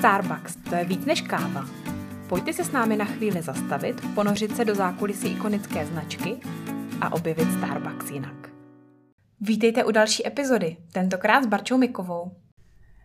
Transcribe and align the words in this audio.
Starbucks, 0.00 0.56
to 0.56 0.74
je 0.74 0.84
víc 0.84 1.04
než 1.04 1.20
káva. 1.20 1.64
Pojďte 2.28 2.52
se 2.52 2.64
s 2.64 2.72
námi 2.72 2.96
na 2.96 3.04
chvíli 3.04 3.42
zastavit, 3.42 4.14
ponořit 4.14 4.56
se 4.56 4.64
do 4.64 4.74
zákulisí 4.74 5.28
ikonické 5.28 5.86
značky 5.86 6.40
a 7.00 7.12
objevit 7.12 7.52
Starbucks 7.52 8.10
jinak. 8.10 8.50
Vítejte 9.40 9.84
u 9.84 9.90
další 9.90 10.26
epizody, 10.26 10.76
tentokrát 10.92 11.44
s 11.44 11.46
Barčou 11.46 11.78
Mikovou. 11.78 12.30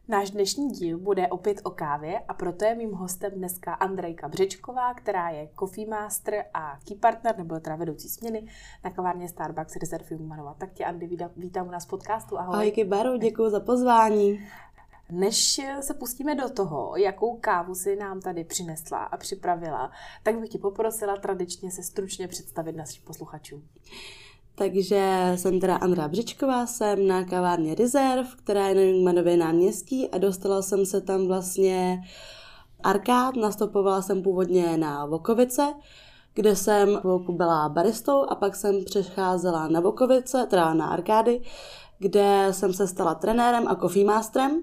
Náš 0.07 0.31
dnešní 0.31 0.69
díl 0.69 0.99
bude 0.99 1.27
opět 1.27 1.61
o 1.63 1.69
kávě 1.69 2.19
a 2.27 2.33
proto 2.33 2.65
je 2.65 2.75
mým 2.75 2.91
hostem 2.91 3.31
dneska 3.35 3.73
Andrejka 3.73 4.27
Břečková, 4.27 4.93
která 4.93 5.29
je 5.29 5.49
coffee 5.59 5.87
master 5.87 6.45
a 6.53 6.79
key 6.87 6.97
partner, 6.97 7.37
nebo 7.37 7.59
teda 7.59 7.75
vedoucí 7.75 8.09
směny 8.09 8.47
na 8.83 8.91
kavárně 8.91 9.27
Starbucks 9.27 9.75
Reserve 9.75 10.15
Humanova. 10.15 10.53
Tak 10.53 10.73
tě, 10.73 10.85
Andy, 10.85 11.09
vítám 11.37 11.67
u 11.67 11.71
nás 11.71 11.85
v 11.85 11.89
podcastu. 11.89 12.39
Ahoj. 12.39 12.55
Ahoj, 12.55 12.71
Kybaru, 12.71 13.17
děkuji 13.17 13.49
za 13.49 13.59
pozvání. 13.59 14.39
Než 15.11 15.61
se 15.81 15.93
pustíme 15.93 16.35
do 16.35 16.49
toho, 16.49 16.97
jakou 16.97 17.37
kávu 17.37 17.75
si 17.75 17.95
nám 17.95 18.21
tady 18.21 18.43
přinesla 18.43 18.97
a 18.97 19.17
připravila, 19.17 19.91
tak 20.23 20.39
bych 20.39 20.49
ti 20.49 20.57
poprosila 20.57 21.17
tradičně 21.17 21.71
se 21.71 21.83
stručně 21.83 22.27
představit 22.27 22.75
našim 22.75 23.03
posluchačům. 23.03 23.67
Takže 24.55 25.31
jsem 25.35 25.59
teda 25.59 25.75
Andra 25.75 26.07
Břičková, 26.07 26.65
jsem 26.65 27.07
na 27.07 27.23
kavárně 27.23 27.75
Reserve, 27.75 28.29
která 28.37 28.67
je 28.67 28.75
na 28.75 28.81
Jungmanově 28.81 29.37
náměstí 29.37 30.09
a 30.09 30.17
dostala 30.17 30.61
jsem 30.61 30.85
se 30.85 31.01
tam 31.01 31.27
vlastně 31.27 32.01
arkád, 32.83 33.35
nastupovala 33.35 34.01
jsem 34.01 34.23
původně 34.23 34.77
na 34.77 35.05
Vokovice, 35.05 35.73
kde 36.33 36.55
jsem 36.55 37.01
byla 37.29 37.69
baristou 37.69 38.23
a 38.29 38.35
pak 38.35 38.55
jsem 38.55 38.85
přecházela 38.85 39.67
na 39.67 39.79
Vokovice, 39.79 40.47
teda 40.49 40.73
na 40.73 40.87
arkády, 40.87 41.41
kde 41.99 42.47
jsem 42.51 42.73
se 42.73 42.87
stala 42.87 43.15
trenérem 43.15 43.67
a 43.67 43.75
coffee 43.75 44.05
masterem. 44.05 44.61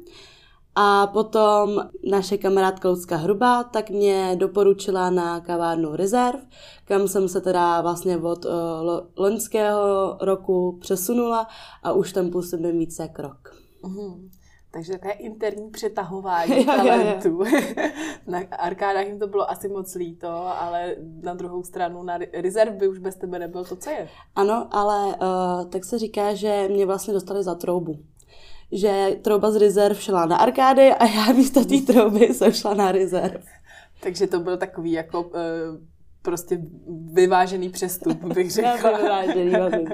A 0.75 1.07
potom 1.07 1.81
naše 2.11 2.39
kamarádka 2.39 2.89
Lucka 2.89 3.17
Hrubá 3.17 3.65
tak 3.65 3.91
mě 3.91 4.37
doporučila 4.39 5.11
na 5.11 5.41
kavárnu 5.41 5.97
Reserve, 5.97 6.43
kam 6.85 7.09
jsem 7.09 7.29
se 7.29 7.41
teda 7.41 7.81
vlastně 7.81 8.17
od 8.17 8.45
uh, 8.45 8.53
loňského 9.17 10.19
roku 10.21 10.79
přesunula 10.81 11.47
a 11.83 11.93
už 11.93 12.13
tam 12.13 12.31
působím 12.31 12.79
více 12.79 13.03
jak 13.03 13.19
rok. 13.19 13.57
Uhum. 13.83 14.31
Takže 14.73 14.93
takové 14.93 15.13
interní 15.13 15.71
přetahování 15.71 16.65
talentů. 16.67 17.45
na 18.27 18.39
arkádách 18.59 19.07
jim 19.07 19.19
to 19.19 19.27
bylo 19.27 19.51
asi 19.51 19.69
moc 19.69 19.95
líto, 19.95 20.29
ale 20.61 20.97
na 21.23 21.35
druhou 21.35 21.63
stranu 21.63 22.03
na 22.03 22.19
rezerv 22.33 22.75
by 22.75 22.89
už 22.89 22.99
bez 22.99 23.17
tebe 23.17 23.39
nebyl 23.39 23.65
to, 23.65 23.77
co 23.77 23.91
je. 23.91 24.09
Ano, 24.35 24.69
ale 24.71 25.07
uh, 25.07 25.71
tak 25.71 25.85
se 25.85 25.99
říká, 25.99 26.35
že 26.35 26.69
mě 26.71 26.87
vlastně 26.87 27.15
dostali 27.15 27.43
za 27.43 27.55
troubu 27.55 27.99
že 28.73 29.19
trouba 29.23 29.51
z 29.51 29.57
rezerv 29.57 30.01
šla 30.01 30.27
na 30.27 30.37
arkády 30.37 30.91
a 30.95 31.07
já 31.07 31.33
místo 31.33 31.65
té 31.65 31.81
trouby 31.93 32.35
jsem 32.35 32.53
šla 32.53 32.75
na 32.75 32.93
rezerv. 32.93 33.45
Takže 34.01 34.27
to 34.27 34.41
byl 34.41 34.57
takový 34.57 34.93
jako 34.93 35.23
uh, 35.23 35.33
prostě 36.23 36.59
vyvážený 37.13 37.69
přestup, 37.69 38.25
bych 38.25 38.53
řekla. 38.53 38.99
vyvážený, 38.99 39.45
vyvážený. 39.51 39.87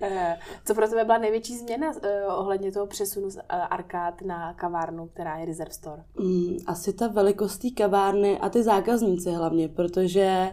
Eh, 0.00 0.38
co 0.64 0.74
pro 0.74 0.88
tebe 0.88 1.04
byla 1.04 1.18
největší 1.18 1.56
změna 1.58 1.90
uh, 1.90 2.38
ohledně 2.38 2.72
toho 2.72 2.86
přesunu 2.86 3.30
z 3.30 3.36
uh, 3.36 3.42
arkád 3.48 4.22
na 4.22 4.54
kavárnu, 4.54 5.06
která 5.06 5.38
je 5.38 5.46
Reserve 5.46 5.72
Store? 5.72 6.02
Mm, 6.18 6.56
asi 6.66 6.92
ta 6.92 7.08
velikost 7.08 7.58
té 7.58 7.70
kavárny 7.70 8.38
a 8.38 8.48
ty 8.48 8.62
zákazníci 8.62 9.30
hlavně, 9.30 9.68
protože 9.68 10.52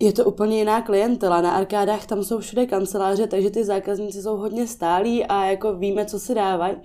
je 0.00 0.12
to 0.12 0.24
úplně 0.24 0.58
jiná 0.58 0.82
klientela. 0.82 1.40
Na 1.40 1.50
arkádách 1.50 2.06
tam 2.06 2.24
jsou 2.24 2.38
všude 2.38 2.66
kanceláře, 2.66 3.26
takže 3.26 3.50
ty 3.50 3.64
zákazníci 3.64 4.22
jsou 4.22 4.36
hodně 4.36 4.66
stálí 4.66 5.24
a 5.24 5.44
jako 5.44 5.74
víme, 5.74 6.06
co 6.06 6.18
si 6.18 6.34
dávají. 6.34 6.76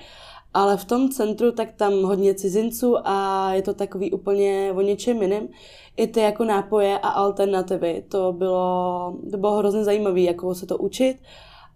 Ale 0.54 0.78
v 0.78 0.86
tom 0.86 1.10
centru 1.10 1.52
tak 1.52 1.72
tam 1.72 2.04
hodně 2.04 2.34
cizinců 2.34 2.96
a 3.04 3.50
je 3.54 3.62
to 3.62 3.74
takový 3.74 4.12
úplně 4.12 4.74
o 4.76 4.82
něčem 4.82 5.22
jiném. 5.22 5.48
I 5.98 6.08
ty 6.08 6.20
jako 6.20 6.44
nápoje 6.44 7.00
a 7.00 7.08
alternativy, 7.08 8.06
to 8.10 8.34
bylo, 8.34 9.18
to 9.32 9.38
bylo 9.38 9.58
hrozně 9.58 9.84
zajímavé, 9.84 10.20
jako 10.20 10.56
se 10.56 10.66
to 10.66 10.78
učit 10.78 11.18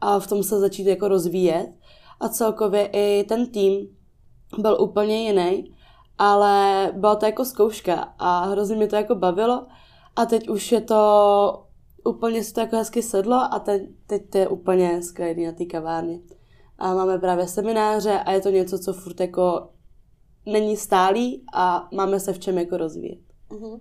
a 0.01 0.19
v 0.19 0.27
tom 0.27 0.43
se 0.43 0.59
začít 0.59 0.87
jako 0.87 1.07
rozvíjet. 1.07 1.69
A 2.19 2.29
celkově 2.29 2.89
i 2.93 3.23
ten 3.23 3.45
tým 3.45 3.87
byl 4.57 4.77
úplně 4.79 5.27
jiný, 5.27 5.73
ale 6.17 6.89
byla 6.95 7.15
to 7.15 7.25
jako 7.25 7.45
zkouška 7.45 8.13
a 8.19 8.45
hrozně 8.45 8.75
mě 8.75 8.87
to 8.87 8.95
jako 8.95 9.15
bavilo. 9.15 9.65
A 10.17 10.25
teď 10.25 10.49
už 10.49 10.71
je 10.71 10.81
to, 10.81 11.67
úplně 12.05 12.43
se 12.43 12.53
to 12.53 12.59
jako 12.59 12.75
hezky 12.75 13.03
sedlo 13.03 13.35
a 13.51 13.59
teď, 13.59 13.81
teď 14.07 14.29
to 14.29 14.37
je 14.37 14.47
úplně 14.47 15.01
skvělý 15.01 15.45
na 15.45 15.51
té 15.51 15.65
kavárně. 15.65 16.19
A 16.77 16.93
máme 16.93 17.19
právě 17.19 17.47
semináře 17.47 18.19
a 18.19 18.31
je 18.31 18.41
to 18.41 18.49
něco, 18.49 18.79
co 18.79 18.93
furt 18.93 19.19
jako 19.19 19.69
není 20.45 20.77
stálý 20.77 21.43
a 21.53 21.89
máme 21.93 22.19
se 22.19 22.33
v 22.33 22.39
čem 22.39 22.57
jako 22.57 22.77
rozvíjet. 22.77 23.19
Uh-huh. 23.49 23.79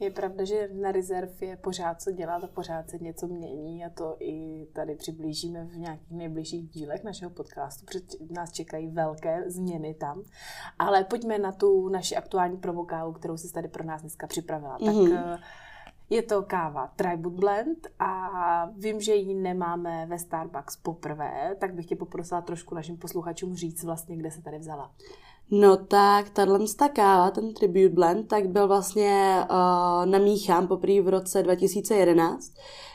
Je 0.00 0.10
pravda, 0.10 0.44
že 0.44 0.68
na 0.72 0.92
rezerv 0.92 1.42
je 1.42 1.56
pořád 1.56 2.02
co 2.02 2.12
dělat 2.12 2.44
a 2.44 2.46
pořád 2.46 2.90
se 2.90 2.98
něco 2.98 3.26
mění 3.26 3.84
a 3.84 3.90
to 3.90 4.16
i 4.20 4.66
tady 4.72 4.94
přiblížíme 4.94 5.64
v 5.64 5.76
nějakých 5.76 6.10
nejbližších 6.10 6.68
dílech 6.68 7.04
našeho 7.04 7.30
podcastu, 7.30 7.86
protože 7.86 8.00
nás 8.30 8.52
čekají 8.52 8.88
velké 8.88 9.50
změny 9.50 9.94
tam. 9.94 10.22
Ale 10.78 11.04
pojďme 11.04 11.38
na 11.38 11.52
tu 11.52 11.88
naši 11.88 12.16
aktuální 12.16 12.56
provokálu, 12.56 13.12
kterou 13.12 13.36
jsi 13.36 13.52
tady 13.52 13.68
pro 13.68 13.84
nás 13.84 14.00
dneska 14.00 14.26
připravila. 14.26 14.78
Mm-hmm. 14.78 15.14
Tak 15.14 15.26
mhm. 15.26 15.38
Je 16.10 16.22
to 16.22 16.42
káva 16.42 16.86
Tribute 16.96 17.40
Blend 17.40 17.86
a 17.98 18.30
vím, 18.76 19.00
že 19.00 19.14
ji 19.14 19.34
nemáme 19.34 20.06
ve 20.06 20.18
Starbucks 20.18 20.76
poprvé, 20.76 21.56
tak 21.60 21.74
bych 21.74 21.86
tě 21.86 21.96
poprosila 21.96 22.40
trošku 22.40 22.74
našim 22.74 22.96
posluchačům 22.96 23.54
říct 23.54 23.84
vlastně, 23.84 24.16
kde 24.16 24.30
se 24.30 24.42
tady 24.42 24.58
vzala. 24.58 24.90
No 25.50 25.76
tak, 25.76 26.30
tahle 26.30 26.58
káva, 26.92 27.30
ten 27.30 27.54
Tribute 27.54 27.88
Blend, 27.88 28.28
tak 28.28 28.48
byl 28.48 28.68
vlastně 28.68 29.44
uh, 29.50 30.06
namíchán 30.06 30.66
poprvé 30.66 31.00
v 31.00 31.08
roce 31.08 31.42
2011, 31.42 32.52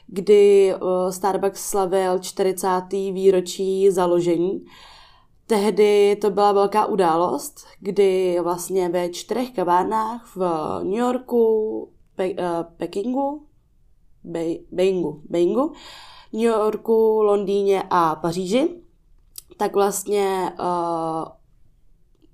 kdy 0.07 0.73
uh, 0.75 1.09
Starbucks 1.09 1.69
slavil 1.69 2.19
40. 2.19 2.67
výročí 2.91 3.91
založení. 3.91 4.65
Tehdy 5.47 6.15
to 6.15 6.29
byla 6.29 6.51
velká 6.51 6.85
událost, 6.85 7.65
kdy 7.79 8.39
vlastně 8.43 8.89
ve 8.89 9.09
čtyřech 9.09 9.51
kavárnách 9.51 10.35
v 10.35 10.39
New 10.83 10.99
Yorku, 10.99 11.89
Pe- 12.15 12.35
uh, 12.39 12.63
Pekingu, 12.77 13.47
Be- 14.23 14.59
Beingu, 14.71 15.21
Beingu, 15.29 15.73
New 16.33 16.41
Yorku, 16.41 17.21
Londýně 17.21 17.83
a 17.89 18.15
Paříži, 18.15 18.81
tak 19.57 19.73
vlastně 19.75 20.53
uh, 20.59 21.25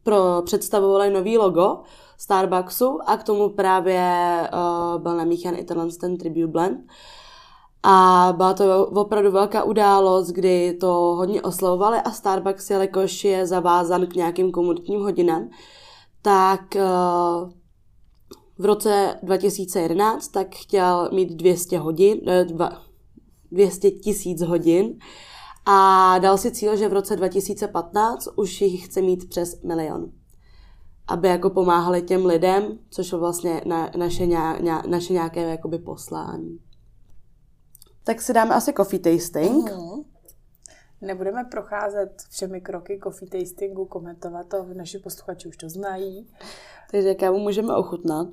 pro, 0.04 0.42
představovali 0.46 1.10
nový 1.10 1.38
logo 1.38 1.82
Starbucksu 2.18 3.00
a 3.06 3.18
k 3.18 3.24
tomu 3.24 3.50
právě 3.50 4.04
uh, 4.54 5.02
byl 5.02 5.18
namíchan 5.18 5.56
i 5.56 5.64
tenhle 5.64 5.88
ten 5.88 6.18
Tribute 6.18 6.48
Blend. 6.48 6.80
A 7.84 8.34
byla 8.38 8.54
to 8.54 8.88
opravdu 8.88 9.32
velká 9.32 9.64
událost, 9.64 10.28
kdy 10.28 10.74
to 10.74 10.88
hodně 10.94 11.42
oslavovali 11.42 11.98
a 11.98 12.12
Starbucks, 12.12 12.70
jelikož 12.70 13.24
je 13.24 13.48
zavázan 13.48 14.08
k 14.08 14.16
nějakým 14.16 14.52
komunitním 14.52 15.02
hodinám, 15.02 15.50
tak 16.22 16.62
uh, 16.76 17.50
v 18.60 18.66
roce 18.66 19.20
2011 19.24 20.28
tak 20.28 20.56
chtěl 20.56 21.10
mít 21.14 21.30
200 21.36 21.78
hodin, 21.80 22.20
200 23.52 23.92
tisíc 23.92 24.42
hodin 24.42 25.00
a 25.66 26.18
dal 26.20 26.38
si 26.38 26.52
cíl, 26.52 26.76
že 26.76 26.90
v 26.90 26.94
roce 26.94 27.16
2015 27.16 28.28
už 28.36 28.62
jich 28.62 28.86
chce 28.86 29.02
mít 29.02 29.30
přes 29.30 29.62
milion. 29.62 30.12
Aby 31.08 31.28
jako 31.28 31.50
pomáhali 31.50 32.02
těm 32.02 32.26
lidem, 32.26 32.80
což 32.90 33.12
je 33.12 33.18
vlastně 33.18 33.62
na, 33.66 33.92
naše, 33.98 34.26
ně, 34.26 34.40
naše 34.88 35.14
nějaké 35.14 35.42
jakoby 35.42 35.78
poslání. 35.80 36.60
Tak 38.04 38.22
si 38.22 38.34
dáme 38.34 38.56
asi 38.56 38.74
coffee 38.74 39.00
tasting. 39.00 39.72
Mm. 39.72 40.04
Nebudeme 41.02 41.44
procházet 41.52 42.10
všemi 42.30 42.62
kroky 42.62 43.00
coffee 43.04 43.30
tastingu, 43.30 43.86
komentovat 43.86 44.48
to, 44.48 44.66
naši 44.74 45.00
posluchači 45.00 45.48
už 45.48 45.58
to 45.58 45.70
znají. 45.70 46.28
Takže 46.92 47.16
kávu 47.16 47.40
můžeme 47.40 47.76
ochutnat. 47.76 48.28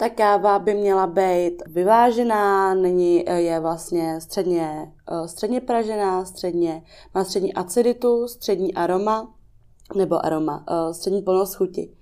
Ta 0.00 0.08
káva 0.08 0.58
by 0.58 0.74
měla 0.74 1.06
být 1.06 1.62
vyvážená, 1.66 2.74
není, 2.74 3.24
je 3.26 3.60
vlastně 3.60 4.20
středně, 4.20 4.92
eh, 5.10 5.28
středně 5.28 5.60
pražená, 5.60 6.24
středně, 6.24 6.82
má 7.14 7.24
střední 7.24 7.54
aciditu, 7.54 8.28
střední 8.28 8.74
aroma, 8.74 9.34
nebo 9.94 10.26
aroma, 10.26 10.64
eh, 10.70 10.94
střední 10.94 11.22
plnost 11.22 11.54
chuti. 11.54 11.96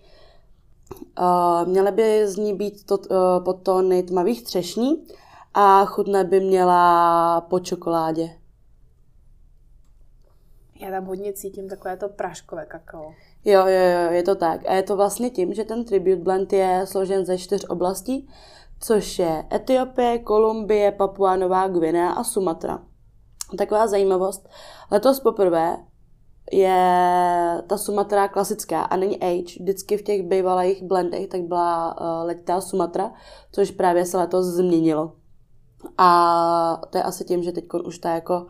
Eh, 1.19 1.65
měly 1.65 1.93
by 1.93 2.29
z 2.29 2.37
ní 2.37 2.55
být 2.55 2.87
to, 2.87 2.99
podtóny 3.45 4.03
tmavých 4.03 4.45
třešní 4.45 5.07
a 5.55 5.85
chutne 5.85 6.25
by 6.25 6.41
měla 6.41 7.41
po 7.41 7.61
čokoládě. 7.61 8.31
Já 10.81 10.91
tam 10.91 11.05
hodně 11.05 11.33
cítím 11.33 11.69
takové 11.69 11.97
to 11.97 12.09
práškové 12.09 12.67
kakao. 12.67 13.15
Jo, 13.45 13.61
jo, 13.61 13.67
jo, 13.67 14.13
je 14.13 14.23
to 14.23 14.35
tak. 14.35 14.61
A 14.69 14.75
je 14.75 14.83
to 14.83 14.97
vlastně 14.97 15.31
tím, 15.31 15.55
že 15.55 15.65
ten 15.65 15.85
Tribute 15.85 16.23
Blend 16.23 16.53
je 16.53 16.83
složen 16.85 17.25
ze 17.25 17.39
čtyř 17.39 17.65
oblastí, 17.69 18.29
což 18.81 19.19
je 19.19 19.45
Etiopie, 19.53 20.19
Kolumbie, 20.19 20.93
Papua 20.93 21.37
Nová 21.37 21.69
Gvinea 21.69 22.11
a 22.11 22.25
Sumatra. 22.25 22.83
Taková 23.59 23.87
zajímavost. 23.87 24.49
Letos 24.91 25.21
poprvé 25.21 25.77
je 26.53 27.63
ta 27.67 27.77
Sumatra 27.77 28.29
klasická 28.29 28.83
a 28.83 28.97
není 28.97 29.23
age. 29.23 29.61
Vždycky 29.61 29.97
v 29.97 30.03
těch 30.03 30.23
bývalých 30.23 30.83
blendech 30.83 31.29
tak 31.29 31.41
byla 31.41 32.01
uh, 32.01 32.27
letitá 32.27 32.61
Sumatra, 32.61 33.13
což 33.53 33.71
právě 33.71 34.07
se 34.07 34.19
letos 34.19 34.47
změnilo. 34.47 35.13
A 35.99 36.83
to 36.91 36.99
je 36.99 37.03
asi 37.03 37.25
tím, 37.25 37.43
že 37.43 37.53
teď 37.53 37.65
už 37.85 37.99
ta 37.99 38.15
jako 38.15 38.47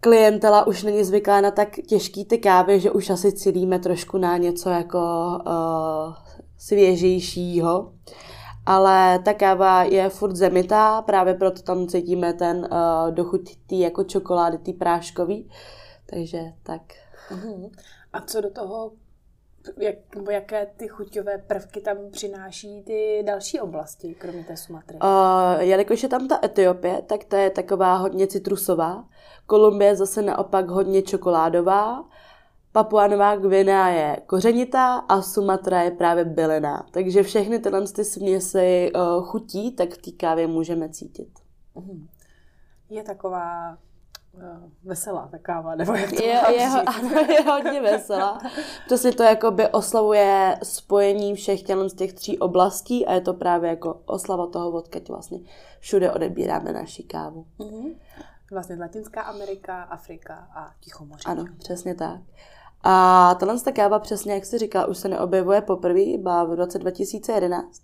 klientela 0.00 0.66
už 0.66 0.82
není 0.82 1.04
zvyklá 1.04 1.40
na 1.40 1.50
tak 1.50 1.68
těžký 1.86 2.24
ty 2.24 2.38
kávy, 2.38 2.80
že 2.80 2.90
už 2.90 3.10
asi 3.10 3.32
cílíme 3.32 3.78
trošku 3.78 4.18
na 4.18 4.36
něco 4.36 4.70
jako 4.70 4.98
uh, 5.46 6.14
svěžejšího. 6.58 7.92
Ale 8.66 9.18
ta 9.18 9.34
káva 9.34 9.82
je 9.82 10.08
furt 10.08 10.36
zemitá, 10.36 11.02
právě 11.02 11.34
proto 11.34 11.62
tam 11.62 11.86
cítíme 11.86 12.32
ten 12.32 12.56
uh, 12.56 13.14
dochuť 13.14 13.56
tý 13.66 13.80
jako 13.80 14.04
čokolády, 14.04 14.58
tý 14.58 14.72
práškový. 14.72 15.50
Takže 16.10 16.40
tak. 16.62 16.82
Uh-huh. 17.30 17.70
A 18.12 18.20
co 18.20 18.40
do 18.40 18.50
toho, 18.50 18.92
jak, 19.76 19.94
nebo 20.16 20.30
jaké 20.30 20.66
ty 20.76 20.88
chuťové 20.88 21.38
prvky 21.38 21.80
tam 21.80 21.96
přináší 22.10 22.82
ty 22.82 23.22
další 23.26 23.60
oblasti, 23.60 24.14
kromě 24.14 24.44
té 24.44 24.56
Sumatry? 24.56 24.98
Uh, 25.02 25.60
jelikož 25.60 26.02
je 26.02 26.08
tam 26.08 26.28
ta 26.28 26.38
Etiopie, 26.44 27.02
tak 27.02 27.24
to 27.24 27.36
je 27.36 27.50
taková 27.50 27.96
hodně 27.96 28.26
citrusová. 28.26 29.04
Kolumbie 29.46 29.96
zase 29.96 30.22
naopak 30.22 30.68
hodně 30.68 31.02
čokoládová. 31.02 32.04
Papua 32.72 33.06
Nová 33.06 33.36
Gvinea 33.36 33.88
je 33.88 34.16
kořenitá 34.26 34.94
a 34.96 35.22
Sumatra 35.22 35.82
je 35.82 35.90
právě 35.90 36.24
byliná. 36.24 36.86
Takže 36.90 37.22
všechny 37.22 37.58
tyhle 37.58 37.88
ty 37.88 38.04
směsi 38.04 38.92
uh, 38.94 39.24
chutí, 39.24 39.72
tak 39.72 39.90
v 39.90 39.98
té 39.98 40.10
kávě 40.10 40.46
můžeme 40.46 40.88
cítit. 40.88 41.28
Uh-huh. 41.74 42.06
Je 42.90 43.02
taková 43.02 43.78
veselá 44.84 45.28
ta 45.30 45.38
káva, 45.38 45.74
nebo 45.74 45.92
jak 45.94 46.10
to 46.10 46.22
je, 46.22 46.40
je, 46.56 46.68
ano, 46.86 47.10
je 47.28 47.42
hodně 47.42 47.82
veselá. 47.82 48.40
Přesně 48.86 49.12
to 49.12 49.22
jakoby 49.22 49.68
oslavuje 49.68 50.58
spojení 50.62 51.34
všech 51.34 51.60
z 51.86 51.94
těch 51.94 52.12
tří 52.12 52.38
oblastí 52.38 53.06
a 53.06 53.12
je 53.12 53.20
to 53.20 53.34
právě 53.34 53.70
jako 53.70 54.00
oslava 54.06 54.46
toho, 54.46 54.70
odkud 54.70 55.08
vlastně 55.08 55.38
všude 55.80 56.12
odebíráme 56.12 56.72
naši 56.72 57.02
kávu. 57.02 57.46
Uh-huh. 57.58 57.94
Vlastně 58.50 58.76
Latinská 58.76 59.22
Amerika, 59.22 59.82
Afrika 59.82 60.48
a 60.54 60.70
Tichomoří. 60.80 61.24
Ano, 61.26 61.44
přesně 61.58 61.94
tak. 61.94 62.20
A 62.82 63.34
tahle 63.34 63.60
ta 63.60 63.72
káva 63.72 63.98
přesně, 63.98 64.34
jak 64.34 64.44
jsi 64.44 64.58
říkala, 64.58 64.86
už 64.86 64.98
se 64.98 65.08
neobjevuje 65.08 65.60
poprvé, 65.60 66.00
iba 66.00 66.44
v 66.44 66.54
roce 66.54 66.78
2011. 66.78 67.82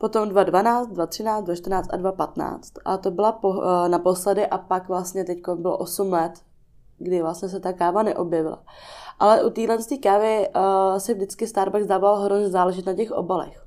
Potom 0.00 0.28
2012, 0.28 0.86
2013, 0.88 1.44
2014 1.44 1.88
a 1.92 1.96
2015. 1.96 2.72
A 2.84 2.96
to 2.96 3.10
byla 3.10 3.32
po, 3.32 3.62
eh, 3.62 3.88
naposledy 3.88 4.46
a 4.46 4.58
pak 4.58 4.88
vlastně 4.88 5.24
teď 5.24 5.38
bylo 5.54 5.78
8 5.78 6.12
let, 6.12 6.32
kdy 6.98 7.22
vlastně 7.22 7.48
se 7.48 7.60
ta 7.60 7.72
káva 7.72 8.02
neobjevila. 8.02 8.62
Ale 9.18 9.44
u 9.44 9.50
téhle 9.50 9.78
kávy 10.02 10.48
uh, 10.48 10.98
se 10.98 11.14
vždycky 11.14 11.46
Starbucks 11.46 11.86
dával 11.86 12.16
hrozně 12.16 12.48
záležet 12.48 12.86
na 12.86 12.94
těch 12.94 13.12
obalech. 13.12 13.66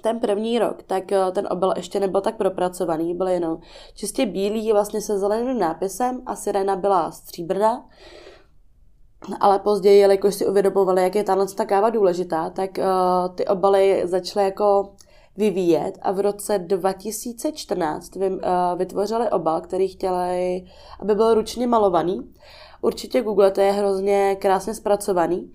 Ten 0.00 0.20
první 0.20 0.58
rok, 0.58 0.82
tak 0.82 1.04
uh, 1.12 1.32
ten 1.32 1.48
obal 1.50 1.72
ještě 1.76 2.00
nebyl 2.00 2.20
tak 2.20 2.36
propracovaný, 2.36 3.14
byl 3.14 3.28
jenom 3.28 3.58
čistě 3.94 4.26
bílý, 4.26 4.72
vlastně 4.72 5.00
se 5.00 5.18
zeleným 5.18 5.58
nápisem 5.58 6.22
a 6.26 6.36
sirena 6.36 6.76
byla 6.76 7.10
stříbrná. 7.10 7.88
Ale 9.40 9.58
později, 9.58 10.00
jelikož 10.00 10.34
si 10.34 10.46
uvědomovali, 10.46 11.02
jak 11.02 11.14
je 11.14 11.24
tahle 11.24 11.46
ta 11.46 11.64
káva 11.64 11.90
důležitá, 11.90 12.50
tak 12.50 12.70
uh, 12.78 13.34
ty 13.34 13.46
obaly 13.46 14.02
začaly 14.04 14.44
jako 14.44 14.94
vyvíjet 15.36 15.98
a 16.02 16.12
v 16.12 16.20
roce 16.20 16.58
2014 16.58 18.16
vy, 18.16 18.30
uh, 18.30 18.38
vytvořili 18.76 19.30
obal, 19.30 19.60
který 19.60 19.88
chtěli, 19.88 20.64
aby 21.00 21.14
byl 21.14 21.34
ručně 21.34 21.66
malovaný. 21.66 22.32
Určitě 22.80 23.22
Google 23.22 23.50
to 23.50 23.60
je 23.60 23.72
hrozně 23.72 24.36
krásně 24.40 24.74
zpracovaný, 24.74 25.52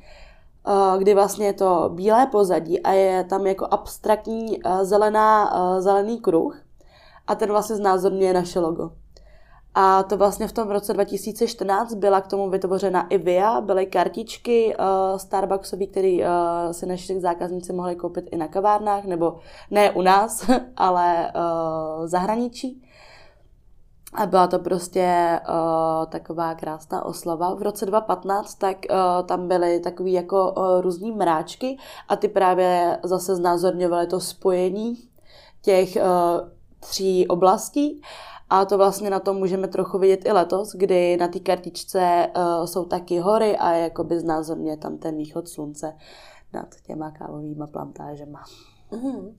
uh, 0.68 1.00
kdy 1.00 1.14
vlastně 1.14 1.46
je 1.46 1.54
to 1.54 1.90
bílé 1.94 2.26
pozadí 2.26 2.84
a 2.84 2.92
je 2.92 3.24
tam 3.24 3.48
jako 3.48 3.68
abstraktní 3.72 4.64
uh, 4.64 4.84
zelená, 4.84 5.52
zelený 5.82 6.20
kruh 6.20 6.62
a 7.28 7.36
ten 7.36 7.50
vlastně 7.50 7.76
znázorňuje 7.76 8.34
naše 8.34 8.60
logo. 8.60 8.92
A 9.80 10.04
to 10.04 10.18
vlastně 10.18 10.48
v 10.48 10.52
tom 10.52 10.72
roce 10.72 10.94
2014 10.94 11.94
byla 11.94 12.22
k 12.22 12.28
tomu 12.28 12.50
vytvořena 12.50 13.08
i 13.08 13.18
VIA, 13.18 13.62
byly 13.62 13.86
kartičky 13.86 14.76
uh, 14.76 15.18
Starbucksové, 15.18 15.86
které 15.86 16.18
uh, 16.20 16.72
si 16.72 16.86
naši 16.86 17.20
zákazníci 17.20 17.74
mohli 17.74 17.96
koupit 17.96 18.26
i 18.32 18.38
na 18.38 18.48
kavárnách, 18.48 19.06
nebo 19.06 19.40
ne 19.72 19.92
u 19.92 20.02
nás, 20.02 20.50
ale 20.78 21.32
uh, 21.36 22.08
zahraničí. 22.08 22.84
A 24.14 24.26
byla 24.26 24.48
to 24.48 24.60
prostě 24.60 25.40
uh, 25.50 26.06
taková 26.06 26.56
krásná 26.56 27.06
oslava. 27.06 27.56
V 27.56 27.62
roce 27.62 27.86
2015 27.86 28.56
tak 28.56 28.78
uh, 28.90 29.28
tam 29.28 29.48
byly 29.48 29.80
takový 29.80 30.14
jako 30.14 30.54
uh, 30.54 30.82
různý 30.82 31.12
mráčky 31.12 31.78
a 32.10 32.16
ty 32.16 32.28
právě 32.28 33.00
zase 33.04 33.36
znázorňovaly 33.36 34.08
to 34.08 34.20
spojení 34.20 34.98
těch 35.62 35.96
uh, 35.96 36.50
tří 36.80 37.28
oblastí. 37.28 38.02
A 38.50 38.66
to 38.66 38.78
vlastně 38.78 39.10
na 39.10 39.20
tom 39.20 39.38
můžeme 39.38 39.68
trochu 39.68 39.98
vidět 39.98 40.26
i 40.26 40.32
letos, 40.32 40.76
kdy 40.76 41.18
na 41.18 41.28
té 41.28 41.40
kartičce 41.40 42.28
uh, 42.38 42.66
jsou 42.66 42.86
taky 42.86 43.20
hory 43.20 43.58
a 43.58 43.72
jakoby 43.72 44.20
znázorně 44.20 44.78
tam 44.78 44.98
ten 44.98 45.18
východ 45.18 45.48
slunce 45.48 45.94
nad 46.54 46.68
těma 46.86 47.12
kávovými 47.12 47.68
plantážema. 47.72 48.44
Mm. 48.92 49.38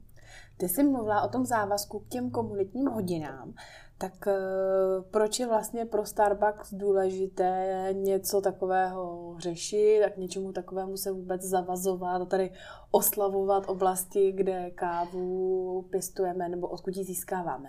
Ty 0.57 0.69
jsi 0.69 0.83
mluvila 0.83 1.23
o 1.23 1.29
tom 1.29 1.47
závazku 1.47 1.99
k 1.99 2.09
těm 2.09 2.31
komunitním 2.31 2.87
hodinám. 2.87 3.55
Tak 3.99 4.13
uh, 4.27 5.05
proč 5.11 5.41
je 5.41 5.47
vlastně 5.47 5.85
pro 5.85 6.05
Starbucks 6.05 6.75
důležité 6.75 7.89
něco 7.93 8.41
takového 8.41 9.35
řešit, 9.39 10.01
tak 10.05 10.17
něčemu 10.17 10.53
takovému 10.53 10.97
se 10.97 11.13
vůbec 11.13 11.43
zavazovat 11.43 12.23
a 12.23 12.25
tady 12.25 12.53
oslavovat 12.91 13.69
oblasti, 13.69 14.33
kde 14.33 14.71
kávu 14.71 15.83
pěstujeme 15.91 16.49
nebo 16.49 16.69
odkud 16.69 16.97
ji 16.97 17.05
získáváme? 17.05 17.69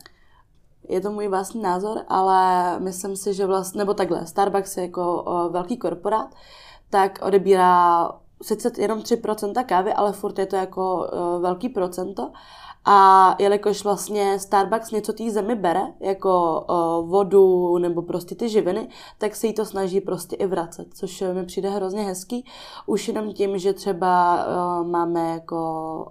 Je 0.87 1.01
to 1.01 1.11
můj 1.11 1.27
vlastní 1.27 1.61
názor, 1.61 2.01
ale 2.07 2.79
myslím 2.79 3.15
si, 3.15 3.33
že 3.33 3.45
vlastně, 3.45 3.79
nebo 3.79 3.93
takhle, 3.93 4.27
Starbucks 4.27 4.77
je 4.77 4.83
jako 4.83 5.25
velký 5.51 5.77
korporát, 5.77 6.35
tak 6.89 7.19
odebírá 7.21 8.09
sice 8.41 8.71
jenom 8.77 8.99
3% 8.99 9.65
kávy, 9.65 9.93
ale 9.93 10.13
furt 10.13 10.39
je 10.39 10.45
to 10.45 10.55
jako 10.55 11.11
velký 11.41 11.69
procento 11.69 12.31
a 12.85 13.35
jelikož 13.39 13.83
vlastně 13.83 14.39
Starbucks 14.39 14.91
něco 14.91 15.13
té 15.13 15.31
zemi 15.31 15.55
bere, 15.55 15.81
jako 15.99 16.63
o, 16.67 17.03
vodu 17.03 17.77
nebo 17.77 18.01
prostě 18.01 18.35
ty 18.35 18.49
živiny, 18.49 18.89
tak 19.17 19.35
se 19.35 19.47
jí 19.47 19.53
to 19.53 19.65
snaží 19.65 20.01
prostě 20.01 20.35
i 20.35 20.47
vracet, 20.47 20.87
což 20.93 21.23
mi 21.33 21.45
přijde 21.45 21.69
hrozně 21.69 22.03
hezký. 22.03 22.45
Už 22.85 23.07
jenom 23.07 23.33
tím, 23.33 23.57
že 23.57 23.73
třeba 23.73 24.45
o, 24.45 24.83
máme 24.83 25.33
jako 25.33 25.57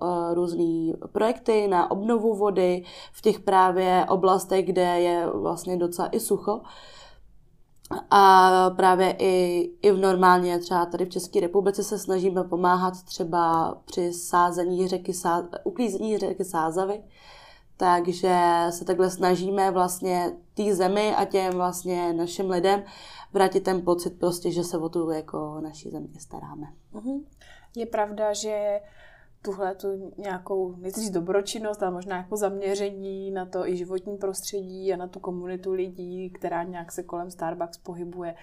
o, 0.01 0.35
různý 0.35 0.95
projekty 1.13 1.69
na 1.69 1.91
obnovu 1.91 2.35
vody 2.35 2.85
v 3.13 3.23
těch 3.23 3.41
právě 3.41 4.07
oblastech, 4.09 4.67
kde 4.67 5.01
je 5.01 5.31
vlastně 5.35 5.77
docela 5.77 6.09
i 6.09 6.21
sucho, 6.21 6.61
a 8.11 8.71
právě 8.71 9.17
i, 9.19 9.63
i 9.83 9.93
v 9.93 9.97
normálně, 9.97 10.59
třeba 10.59 10.87
tady 10.87 11.05
v 11.05 11.09
České 11.09 11.41
republice 11.41 11.85
se 11.85 11.99
snažíme 11.99 12.45
pomáhat 12.45 13.03
třeba 13.03 13.75
při 13.85 14.13
sázení 14.13 14.89
řeky, 14.89 15.13
uklízení 15.65 16.19
řeky 16.19 16.45
Sázavy, 16.45 17.03
takže 17.77 18.39
se 18.71 18.85
takhle 18.85 19.11
snažíme 19.11 19.71
vlastně 19.71 20.33
té 20.55 20.75
zemi 20.75 21.15
a 21.15 21.25
těm 21.25 21.53
vlastně 21.53 22.13
našim 22.13 22.51
lidem 22.51 22.85
vrátit 23.33 23.61
ten 23.61 23.83
pocit 23.83 24.19
prostě, 24.19 24.51
že 24.51 24.65
se 24.65 24.79
o 24.79 24.89
tu 24.89 25.11
jako 25.11 25.61
naší 25.61 25.91
země 25.91 26.21
staráme. 26.21 26.67
Mhm. 26.93 27.25
Je 27.77 27.87
pravda, 27.87 28.33
že 28.33 28.81
tuhle 29.43 29.75
tu 29.75 30.13
nějakou, 30.19 30.77
nechci 30.77 31.11
dobročinnost, 31.11 31.83
ale 31.83 31.93
možná 31.93 32.17
jako 32.17 32.37
zaměření 32.37 33.31
na 33.31 33.47
to 33.47 33.69
i 33.69 33.77
životní 33.77 34.17
prostředí 34.17 34.93
a 34.93 34.97
na 34.97 35.07
tu 35.07 35.21
komunitu 35.21 35.73
lidí, 35.73 36.31
která 36.31 36.63
nějak 36.63 36.93
se 36.93 37.03
kolem 37.03 37.31
Starbucks 37.31 37.79
pohybuje, 37.79 38.35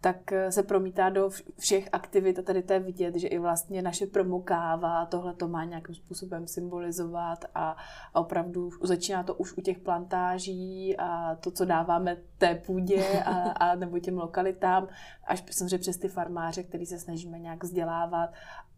tak 0.00 0.32
eh, 0.32 0.52
se 0.52 0.62
promítá 0.62 1.10
do 1.10 1.30
všech 1.58 1.88
aktivit 1.92 2.38
a 2.38 2.42
tady 2.42 2.62
to 2.62 2.72
je 2.72 2.80
vidět, 2.80 3.16
že 3.16 3.28
i 3.28 3.38
vlastně 3.38 3.82
naše 3.82 4.06
promokáva 4.06 5.06
tohle 5.06 5.34
to 5.34 5.48
má 5.48 5.64
nějakým 5.64 5.94
způsobem 5.94 6.46
symbolizovat 6.46 7.44
a, 7.54 7.76
a 8.14 8.20
opravdu 8.20 8.70
začíná 8.82 9.22
to 9.22 9.34
už 9.34 9.56
u 9.56 9.60
těch 9.60 9.78
plantáží 9.78 10.96
a 10.98 11.34
to, 11.34 11.50
co 11.50 11.64
dáváme 11.64 12.16
té 12.38 12.54
půdě 12.54 13.22
a, 13.24 13.32
a 13.50 13.74
nebo 13.74 13.98
těm 13.98 14.18
lokalitám, 14.18 14.88
až 15.26 15.44
samozřejmě 15.50 15.78
přes 15.78 15.96
ty 15.96 16.08
farmáře, 16.08 16.62
který 16.62 16.86
se 16.86 16.98
snažíme 16.98 17.38
nějak 17.38 17.64
vzdělávat 17.64 18.30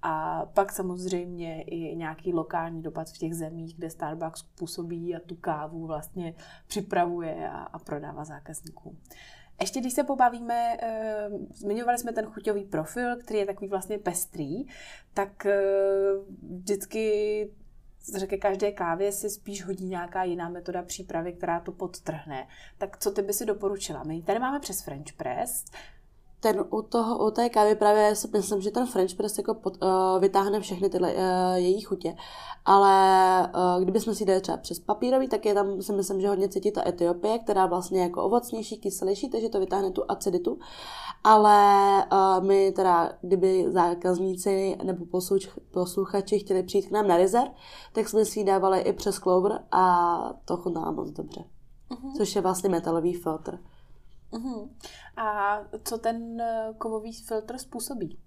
a 0.03 0.47
pak 0.55 0.73
samozřejmě 0.73 1.63
i 1.63 1.97
nějaký 1.97 2.33
lokální 2.33 2.83
dopad 2.83 3.09
v 3.09 3.19
těch 3.19 3.35
zemích, 3.35 3.77
kde 3.77 3.91
Starbucks 3.91 4.43
působí 4.43 5.17
a 5.17 5.21
tu 5.27 5.37
kávu 5.37 5.87
vlastně 5.87 6.35
připravuje 6.67 7.51
a, 7.51 7.59
a 7.59 7.79
prodává 7.79 8.25
zákazníkům. 8.25 8.99
Ještě 9.61 9.81
když 9.81 9.93
se 9.93 10.05
pobavíme, 10.05 10.77
eh, 10.81 11.29
zmiňovali 11.55 11.99
jsme 11.99 12.13
ten 12.13 12.27
chuťový 12.27 12.65
profil, 12.65 13.17
který 13.17 13.39
je 13.39 13.47
takový 13.47 13.69
vlastně 13.69 13.99
pestrý, 13.99 14.65
tak 15.15 15.47
eh, 15.47 15.61
vždycky 16.43 17.51
řekne 18.17 18.39
každé 18.39 18.73
kávě 18.73 19.13
si 19.13 19.31
spíš 19.31 19.65
hodí 19.65 19.87
nějaká 19.87 20.25
jiná 20.25 20.49
metoda 20.49 20.83
přípravy, 20.83 21.33
která 21.33 21.61
to 21.61 21.73
podtrhne. 21.73 22.49
Tak 22.79 22.99
co 22.99 23.11
ty 23.11 23.23
by 23.23 23.33
si 23.33 23.47
doporučila? 23.47 24.03
My 24.05 24.23
tady 24.23 24.39
máme 24.39 24.61
přes 24.61 24.83
French 24.83 25.13
Press, 25.17 25.65
ten 26.43 26.65
u, 26.71 26.83
toho, 26.83 27.27
u 27.27 27.31
té 27.31 27.49
kávy 27.49 27.75
právě 27.75 28.17
si 28.17 28.29
myslím, 28.33 28.61
že 28.61 28.71
ten 28.71 28.87
French 28.87 29.15
press 29.15 29.39
jako 29.39 29.55
pod, 29.55 29.77
uh, 29.83 30.21
vytáhne 30.21 30.61
všechny 30.61 30.89
tyhle 30.89 31.15
uh, 31.15 31.21
její 31.55 31.81
chutě. 31.81 32.17
Ale 32.65 32.93
uh, 33.55 33.83
kdybychom 33.83 34.15
si 34.15 34.25
dali 34.25 34.41
třeba 34.41 34.57
přes 34.57 34.79
papírový, 34.79 35.29
tak 35.29 35.47
je 35.47 35.55
tam 35.55 35.83
si 35.83 35.93
myslím, 35.93 36.21
že 36.21 36.29
hodně 36.29 36.49
cítí 36.49 36.71
ta 36.71 36.89
Etiopie, 36.89 37.39
která 37.39 37.67
vlastně 37.67 38.03
jako 38.03 38.25
ovocnější, 38.25 38.79
kyselější, 38.79 39.31
takže 39.31 39.49
to 39.49 39.61
vytáhne 39.61 39.91
tu 39.91 40.03
aciditu. 40.09 40.59
Ale 41.25 42.05
uh, 42.13 42.45
my 42.45 42.73
teda, 42.73 43.13
kdyby 43.21 43.65
zákazníci 43.69 44.77
nebo 44.83 45.07
posluch, 45.07 45.59
posluchači 45.71 46.39
chtěli 46.39 46.63
přijít 46.63 46.87
k 46.87 46.91
nám 46.91 47.09
na 47.09 47.17
Rizer, 47.17 47.51
tak 47.93 48.09
jsme 48.09 48.25
si 48.25 48.41
ji 48.41 48.45
dávali 48.45 48.81
i 48.81 48.93
přes 48.93 49.17
Clover 49.17 49.65
a 49.71 50.17
to 50.45 50.57
chutná 50.57 50.91
moc 50.91 51.11
dobře. 51.11 51.45
Uh-huh. 51.91 52.17
Což 52.17 52.37
je 52.37 52.43
vlastně 52.43 52.71
metalový 52.71 53.15
filtr. 53.15 53.59
Uh-huh. 54.33 54.69
A 55.17 55.59
co 55.85 55.99
ten 55.99 56.41
eh, 56.41 56.75
kovový 56.79 57.13
filtr 57.13 57.59
způsobí? 57.59 58.19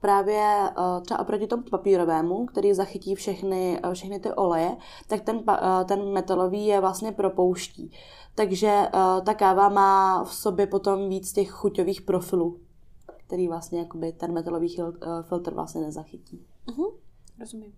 Právě 0.00 0.70
uh, 0.78 1.02
třeba 1.02 1.20
oproti 1.20 1.46
tomu 1.46 1.62
papírovému, 1.62 2.46
který 2.46 2.74
zachytí 2.74 3.14
všechny, 3.14 3.80
uh, 3.84 3.92
všechny 3.92 4.20
ty 4.20 4.32
oleje, 4.32 4.76
tak 5.08 5.20
ten, 5.20 5.44
ten 5.88 6.12
metalový 6.12 6.66
je 6.66 6.80
vlastně 6.80 7.12
propouští. 7.12 7.92
Takže 8.34 8.88
ta 9.24 9.34
káva 9.34 9.68
má 9.68 10.24
v 10.24 10.34
sobě 10.34 10.66
potom 10.66 11.08
víc 11.08 11.32
těch 11.32 11.50
chuťových 11.50 12.02
profilů, 12.02 12.60
který 13.26 13.48
vlastně 13.48 13.78
jakoby 13.78 14.12
ten 14.12 14.32
metalový 14.32 14.76
filtr 15.22 15.54
vlastně 15.54 15.80
nezachytí. 15.80 16.46
Uh-huh. 16.66 16.92
Rozumím. 17.40 17.72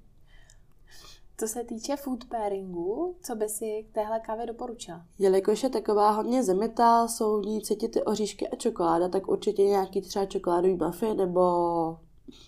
Co 1.40 1.49
se 1.49 1.64
týče 1.64 1.97
food 1.97 2.25
pairingu, 2.25 3.16
co 3.23 3.37
by 3.37 3.49
si 3.49 3.87
k 3.90 3.95
téhle 3.95 4.21
kávě 4.21 4.47
doporučila? 4.47 5.07
Jelikož 5.18 5.62
je 5.62 5.71
taková 5.71 6.11
hodně 6.11 6.45
zemitá, 6.45 7.09
jsou 7.09 7.40
v 7.40 7.47
ní 7.47 7.62
cítit 7.62 7.88
ty 7.88 8.04
oříšky 8.04 8.49
a 8.49 8.57
čokoláda, 8.57 9.09
tak 9.09 9.28
určitě 9.28 9.62
nějaký 9.62 10.00
třeba 10.00 10.26
čokoládový 10.26 10.76
muffin 10.76 11.16
nebo, 11.16 11.99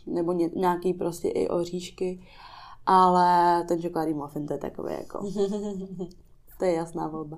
nebo 0.07 0.33
ně, 0.33 0.51
nějaký 0.57 0.95
prostě 0.95 1.29
i 1.29 1.49
oříšky. 1.49 2.27
Ale 2.87 3.65
ten 3.65 3.83
čokoládový 3.83 4.15
muffin 4.15 4.47
to 4.47 4.53
je 4.53 4.59
takový 4.59 4.93
jako... 4.93 5.19
to 6.59 6.65
je 6.65 6.73
jasná 6.73 7.09
volba. 7.09 7.37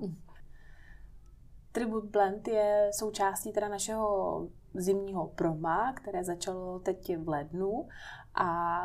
Tribute 1.71 2.07
Blend 2.07 2.47
je 2.47 2.89
součástí 2.93 3.51
teda 3.51 3.67
našeho 3.67 4.47
zimního 4.73 5.27
proma, 5.27 5.93
které 5.93 6.23
začalo 6.23 6.79
teď 6.79 7.17
v 7.17 7.29
lednu 7.29 7.87
a 8.35 8.79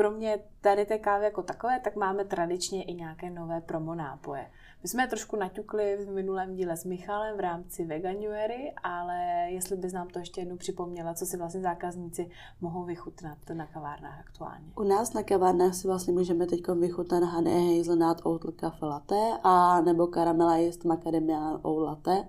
kromě 0.00 0.38
tady 0.60 0.86
té 0.86 0.98
kávy 0.98 1.24
jako 1.24 1.42
takové, 1.42 1.80
tak 1.80 1.96
máme 1.96 2.24
tradičně 2.24 2.82
i 2.82 2.94
nějaké 2.94 3.30
nové 3.30 3.60
promo 3.60 3.94
nápoje. 3.94 4.46
My 4.82 4.88
jsme 4.88 5.02
je 5.02 5.06
trošku 5.06 5.36
naťukli 5.36 5.96
v 5.96 6.10
minulém 6.10 6.54
díle 6.54 6.76
s 6.76 6.84
Michalem 6.84 7.36
v 7.36 7.40
rámci 7.40 7.84
Veganuary, 7.84 8.72
ale 8.82 9.46
jestli 9.48 9.76
bys 9.76 9.92
nám 9.92 10.08
to 10.08 10.18
ještě 10.18 10.40
jednou 10.40 10.56
připomněla, 10.56 11.14
co 11.14 11.26
si 11.26 11.36
vlastně 11.36 11.60
zákazníci 11.60 12.30
mohou 12.60 12.84
vychutnat 12.84 13.38
na 13.54 13.66
kavárnách 13.66 14.20
aktuálně. 14.20 14.64
U 14.76 14.82
nás 14.82 15.12
na 15.12 15.22
kavárnách 15.22 15.74
si 15.74 15.88
vlastně 15.88 16.12
můžeme 16.12 16.46
teď 16.46 16.60
vychutnat 16.68 17.22
honey 17.22 17.78
hazelnut 17.78 18.20
oat 18.24 18.42
cafe 18.60 18.86
latte 18.86 19.32
a 19.42 19.80
nebo 19.80 20.06
caramelized 20.06 20.84
macadamia 20.84 21.58
oat 21.62 21.86
latte, 21.86 22.28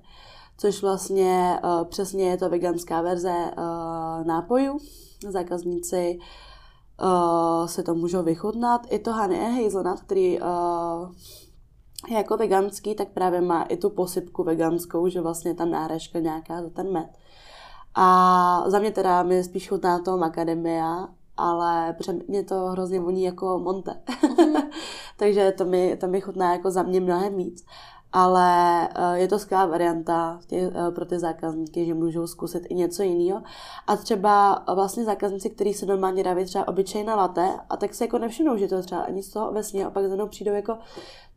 což 0.58 0.82
vlastně 0.82 1.60
uh, 1.64 1.88
přesně 1.88 2.30
je 2.30 2.38
to 2.38 2.50
veganská 2.50 3.02
verze 3.02 3.34
uh, 3.58 4.28
nápojů. 4.28 4.78
Zákazníci 5.30 6.18
uh, 6.20 6.26
uh, 7.02 7.66
se 7.66 7.84
to 7.84 7.96
můžou 7.96 8.24
vychutnat. 8.24 8.88
I 8.90 9.00
to 9.00 9.14
honey 9.14 9.64
hazelnut, 9.64 10.02
který 10.02 10.42
uh, 10.42 10.48
je 12.10 12.18
jako 12.18 12.38
veganský, 12.38 12.96
tak 12.96 13.08
právě 13.10 13.42
má 13.42 13.64
i 13.64 13.78
tu 13.78 13.90
posypku 13.90 14.44
veganskou, 14.44 15.08
že 15.08 15.22
vlastně 15.22 15.54
tam 15.54 15.72
náhražka 15.72 16.20
nějaká 16.20 16.62
za 16.62 16.70
ten 16.70 16.92
med. 16.92 17.10
A 17.96 18.64
za 18.68 18.80
mě 18.80 18.92
teda 18.92 19.24
mi 19.24 19.44
spíš 19.44 19.70
chutná 19.70 20.00
to 20.00 20.18
macadamia, 20.18 21.08
ale 21.38 21.96
mě 22.28 22.44
to 22.44 22.56
hrozně 22.56 23.00
voní 23.00 23.24
jako 23.24 23.60
monte. 23.60 24.02
Mm. 24.38 24.56
Takže 25.18 25.52
to 25.52 25.66
mi, 25.66 25.98
to 25.98 26.08
mi 26.08 26.22
chutná 26.22 26.54
jako 26.54 26.72
za 26.72 26.84
mě 26.84 27.02
mnohem 27.02 27.38
víc 27.38 27.66
ale 28.14 28.90
eh, 28.96 29.18
je 29.18 29.28
to 29.28 29.40
skvělá 29.40 29.66
varianta 29.66 30.40
eh, 30.54 30.72
pro 30.96 31.06
ty 31.06 31.20
zákazníky, 31.20 31.86
že 31.86 31.94
můžou 31.94 32.28
zkusit 32.28 32.64
i 32.70 32.76
něco 32.76 33.04
jiného. 33.04 33.44
A 33.88 33.96
třeba 33.96 34.66
vlastně 34.76 35.04
zákazníci, 35.04 35.50
kteří 35.50 35.74
se 35.74 35.86
normálně 35.86 36.24
dávají 36.24 36.46
třeba 36.46 36.68
obyčejná 36.68 37.16
latte, 37.16 37.50
a 37.70 37.78
tak 37.78 37.94
se 37.94 38.04
jako 38.04 38.18
nevšimnou, 38.18 38.58
že 38.58 38.68
to 38.68 38.82
třeba 38.82 39.02
ani 39.02 39.24
z 39.24 39.30
toho 39.30 39.50
ovesně, 39.50 39.86
a 39.86 39.90
pak 39.90 40.06
za 40.06 40.16
mnou 40.16 40.28
přijdou 40.28 40.54
jako, 40.54 40.78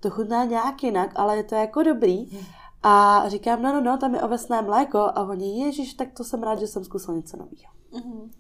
to 0.01 0.11
chutná 0.11 0.45
nějak 0.45 0.83
jinak, 0.83 1.11
ale 1.15 1.37
je 1.37 1.45
to 1.45 1.55
jako 1.55 1.83
dobrý. 1.83 2.39
A 2.83 3.25
říkám, 3.29 3.63
no, 3.63 3.73
no, 3.73 3.81
no, 3.81 3.99
tam 3.99 4.15
je 4.15 4.23
ovesné 4.23 4.63
mléko 4.63 4.99
a 4.99 5.29
oni, 5.29 5.65
ježiš, 5.65 5.95
tak 5.95 6.09
to 6.17 6.25
jsem 6.25 6.43
rád, 6.43 6.59
že 6.59 6.67
jsem 6.67 6.85
zkusil 6.85 7.15
něco 7.15 7.37
nového. 7.37 7.73
Mm-hmm. 7.93 8.31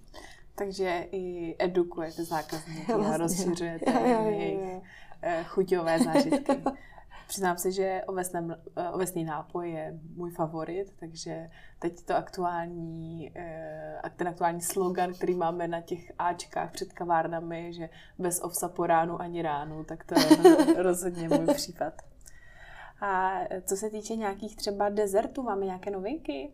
Takže 0.55 1.09
i 1.13 1.57
edukujete 1.59 2.25
zákazníky 2.25 2.93
vlastně. 2.93 3.15
a 3.15 3.17
rozšiřujete 3.17 3.91
jejich 4.29 4.83
eh, 5.23 5.45
chuťové 5.45 5.99
zážitky. 5.99 6.63
Přiznám 7.27 7.59
se, 7.59 7.73
že 7.73 8.03
ovesný, 8.07 8.41
eh, 8.77 8.89
ovesný 8.89 9.25
nápoj 9.25 9.71
je 9.71 10.01
můj 10.17 10.31
favorit, 10.31 10.93
takže 11.01 11.51
teď 11.79 12.05
to 12.05 12.17
aktuální, 12.17 13.33
eh, 13.37 14.01
ten 14.17 14.29
aktuální 14.29 14.61
slogan, 14.61 15.15
který 15.15 15.35
máme 15.35 15.69
na 15.69 15.81
těch 15.81 16.13
Ačkách 16.19 16.73
před 16.73 16.93
kavárnami, 16.93 17.73
že 17.73 17.89
bez 18.19 18.41
ovsa 18.43 18.69
po 18.69 18.87
ránu 18.87 19.21
ani 19.21 19.43
ránu, 19.43 19.85
tak 19.85 20.05
to 20.05 20.15
je 20.21 20.25
rozhodně 20.83 21.29
můj 21.29 21.55
případ. 21.55 21.95
A 23.01 23.41
co 23.65 23.77
se 23.77 23.91
týče 23.91 24.17
nějakých 24.17 24.57
třeba 24.57 24.89
dezertů, 24.89 25.43
máme 25.43 25.67
nějaké 25.67 25.91
novinky? 25.91 26.53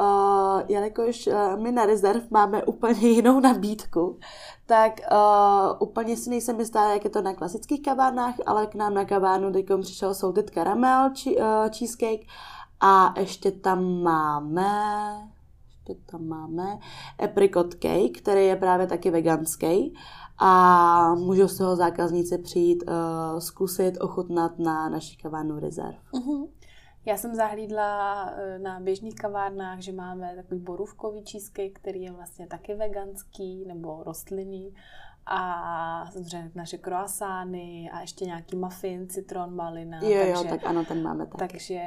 Uh, 0.00 0.62
jelikož 0.68 1.26
uh, 1.26 1.62
my 1.62 1.72
na 1.72 1.86
rezerv 1.86 2.22
máme 2.30 2.64
úplně 2.64 3.08
jinou 3.08 3.40
nabídku, 3.40 4.18
tak 4.66 4.92
uh, 5.12 5.88
úplně 5.88 6.16
si 6.16 6.30
nejsem 6.30 6.60
jistá, 6.60 6.92
jak 6.92 7.04
je 7.04 7.10
to 7.10 7.22
na 7.22 7.34
klasických 7.34 7.82
kavárnách, 7.82 8.34
ale 8.46 8.66
k 8.66 8.74
nám 8.74 8.94
na 8.94 9.04
kavárnu 9.04 9.52
teď 9.52 9.66
přišel 9.80 10.14
Salted 10.14 10.50
Caramel 10.50 11.10
či, 11.10 11.36
uh, 11.36 11.44
Cheesecake 11.70 12.26
a 12.80 13.14
ještě 13.18 13.50
tam 13.50 14.02
máme 14.02 14.72
ještě 15.88 16.02
tam 16.06 16.26
máme 16.26 16.78
apricot 17.24 17.74
cake, 17.74 18.18
který 18.18 18.46
je 18.46 18.56
právě 18.56 18.86
taky 18.86 19.10
veganský 19.10 19.94
a 20.38 21.14
můžou 21.14 21.48
z 21.48 21.58
toho 21.58 21.76
zákazníci 21.76 22.38
přijít 22.38 22.84
uh, 22.86 23.38
zkusit, 23.38 23.98
ochutnat 24.00 24.58
na 24.58 24.88
naší 24.88 25.16
kavárnu 25.16 25.58
rezerv. 25.58 25.96
Uh-huh. 26.12 26.48
Já 27.04 27.16
jsem 27.16 27.34
zahlídla 27.34 28.24
eh, 28.36 28.58
na 28.58 28.80
běžných 28.80 29.14
kavárnách, 29.14 29.78
že 29.80 29.92
máme 29.92 30.32
takový 30.36 30.60
borůvkový 30.60 31.24
cheesecake, 31.30 31.72
který 31.72 32.02
je 32.02 32.12
vlastně 32.12 32.46
taky 32.46 32.74
veganský 32.74 33.64
nebo 33.66 34.02
rostlinný 34.02 34.74
a 35.26 36.10
samozřejmě 36.12 36.50
naše 36.54 36.78
croissány 36.78 37.90
a 37.92 38.00
ještě 38.00 38.24
nějaký 38.24 38.56
muffin, 38.56 39.08
citron, 39.08 39.54
malina. 39.54 40.00
Jo, 40.02 40.18
takže, 40.18 40.30
jo, 40.30 40.44
tak 40.44 40.64
ano, 40.64 40.84
ten 40.84 41.02
máme 41.02 41.26
taky. 41.26 41.38
Takže 41.38 41.82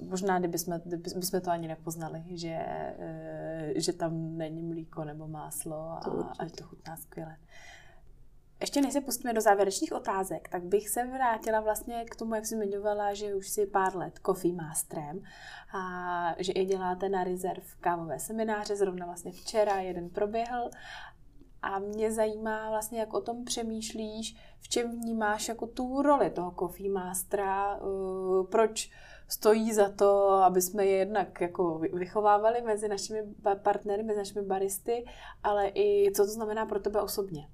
uh, 0.00 0.08
možná, 0.08 0.38
kdyby 0.38 0.58
jsme, 0.58 0.80
kdyby 0.84 1.10
jsme 1.10 1.40
to 1.40 1.50
ani 1.50 1.68
nepoznali, 1.68 2.24
že, 2.30 2.58
uh, 2.98 3.72
že 3.76 3.92
tam 3.92 4.36
není 4.36 4.62
mlíko 4.62 5.04
nebo 5.04 5.28
máslo 5.28 5.76
a, 5.76 5.98
a 6.38 6.44
to 6.56 6.64
chutná 6.64 6.96
skvěle. 6.96 7.36
Ještě 8.62 8.80
než 8.80 8.92
se 8.92 9.00
pustíme 9.00 9.32
do 9.32 9.40
závěrečných 9.40 9.92
otázek, 9.92 10.48
tak 10.48 10.62
bych 10.62 10.88
se 10.88 11.06
vrátila 11.06 11.60
vlastně 11.60 12.04
k 12.04 12.16
tomu, 12.16 12.34
jak 12.34 12.46
jsi 12.46 12.54
zmiňovala, 12.54 13.14
že 13.14 13.34
už 13.34 13.48
si 13.48 13.66
pár 13.66 13.96
let 13.96 14.20
Coffee 14.26 14.54
Masterem 14.54 15.22
a 15.74 16.34
že 16.38 16.52
i 16.52 16.64
děláte 16.64 17.08
na 17.08 17.24
Reserve 17.24 17.66
kávové 17.80 18.18
semináře, 18.18 18.76
zrovna 18.76 19.06
vlastně 19.06 19.32
včera 19.32 19.80
jeden 19.80 20.10
proběhl 20.10 20.70
a 21.62 21.78
mě 21.78 22.12
zajímá 22.12 22.70
vlastně, 22.70 23.00
jak 23.00 23.14
o 23.14 23.20
tom 23.20 23.44
přemýšlíš, 23.44 24.36
v 24.60 24.68
čem 24.68 24.90
vnímáš 24.90 25.48
jako 25.48 25.66
tu 25.66 26.02
roli 26.02 26.30
toho 26.30 26.54
Coffee 26.58 26.90
Mastera, 26.90 27.76
uh, 27.76 28.46
proč 28.46 28.90
stojí 29.28 29.72
za 29.72 29.88
to, 29.88 30.28
aby 30.28 30.62
jsme 30.62 30.86
je 30.86 30.96
jednak 30.96 31.40
jako 31.40 31.78
vychovávali 31.78 32.62
mezi 32.62 32.88
našimi 32.88 33.22
partnery, 33.62 34.02
mezi 34.02 34.18
našimi 34.18 34.46
baristy, 34.46 35.04
ale 35.42 35.68
i 35.74 36.12
co 36.16 36.24
to 36.24 36.30
znamená 36.30 36.66
pro 36.66 36.80
tebe 36.80 37.00
osobně. 37.00 37.48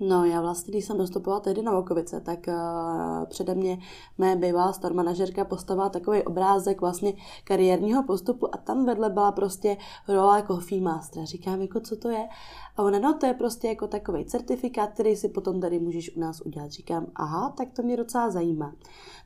No, 0.00 0.24
já 0.24 0.40
vlastně, 0.40 0.70
když 0.70 0.84
jsem 0.84 0.98
dostupovala 0.98 1.40
tehdy 1.40 1.62
na 1.62 1.72
Vokovice, 1.72 2.20
tak 2.20 2.38
uh, 2.48 3.26
přede 3.26 3.54
mě 3.54 3.78
mé 4.18 4.36
bývalá 4.36 4.72
star 4.72 4.94
manažerka 4.94 5.44
postavila 5.44 5.88
takový 5.88 6.22
obrázek 6.22 6.80
vlastně 6.80 7.12
kariérního 7.44 8.02
postupu 8.02 8.54
a 8.54 8.58
tam 8.58 8.86
vedle 8.86 9.10
byla 9.10 9.32
prostě 9.32 9.76
role 10.08 10.42
Coffee 10.46 10.80
Master. 10.80 11.24
Říkám, 11.24 11.62
jako 11.62 11.80
co 11.80 11.96
to 11.96 12.08
je? 12.08 12.28
A 12.76 12.82
ona, 12.82 12.98
no 12.98 13.14
to 13.14 13.26
je 13.26 13.34
prostě 13.34 13.68
jako 13.68 13.86
takový 13.86 14.24
certifikát, 14.24 14.90
který 14.90 15.16
si 15.16 15.28
potom 15.28 15.60
tady 15.60 15.78
můžeš 15.78 16.16
u 16.16 16.20
nás 16.20 16.40
udělat. 16.40 16.70
Říkám, 16.70 17.06
aha, 17.14 17.54
tak 17.56 17.68
to 17.72 17.82
mě 17.82 17.96
docela 17.96 18.30
zajímá. 18.30 18.72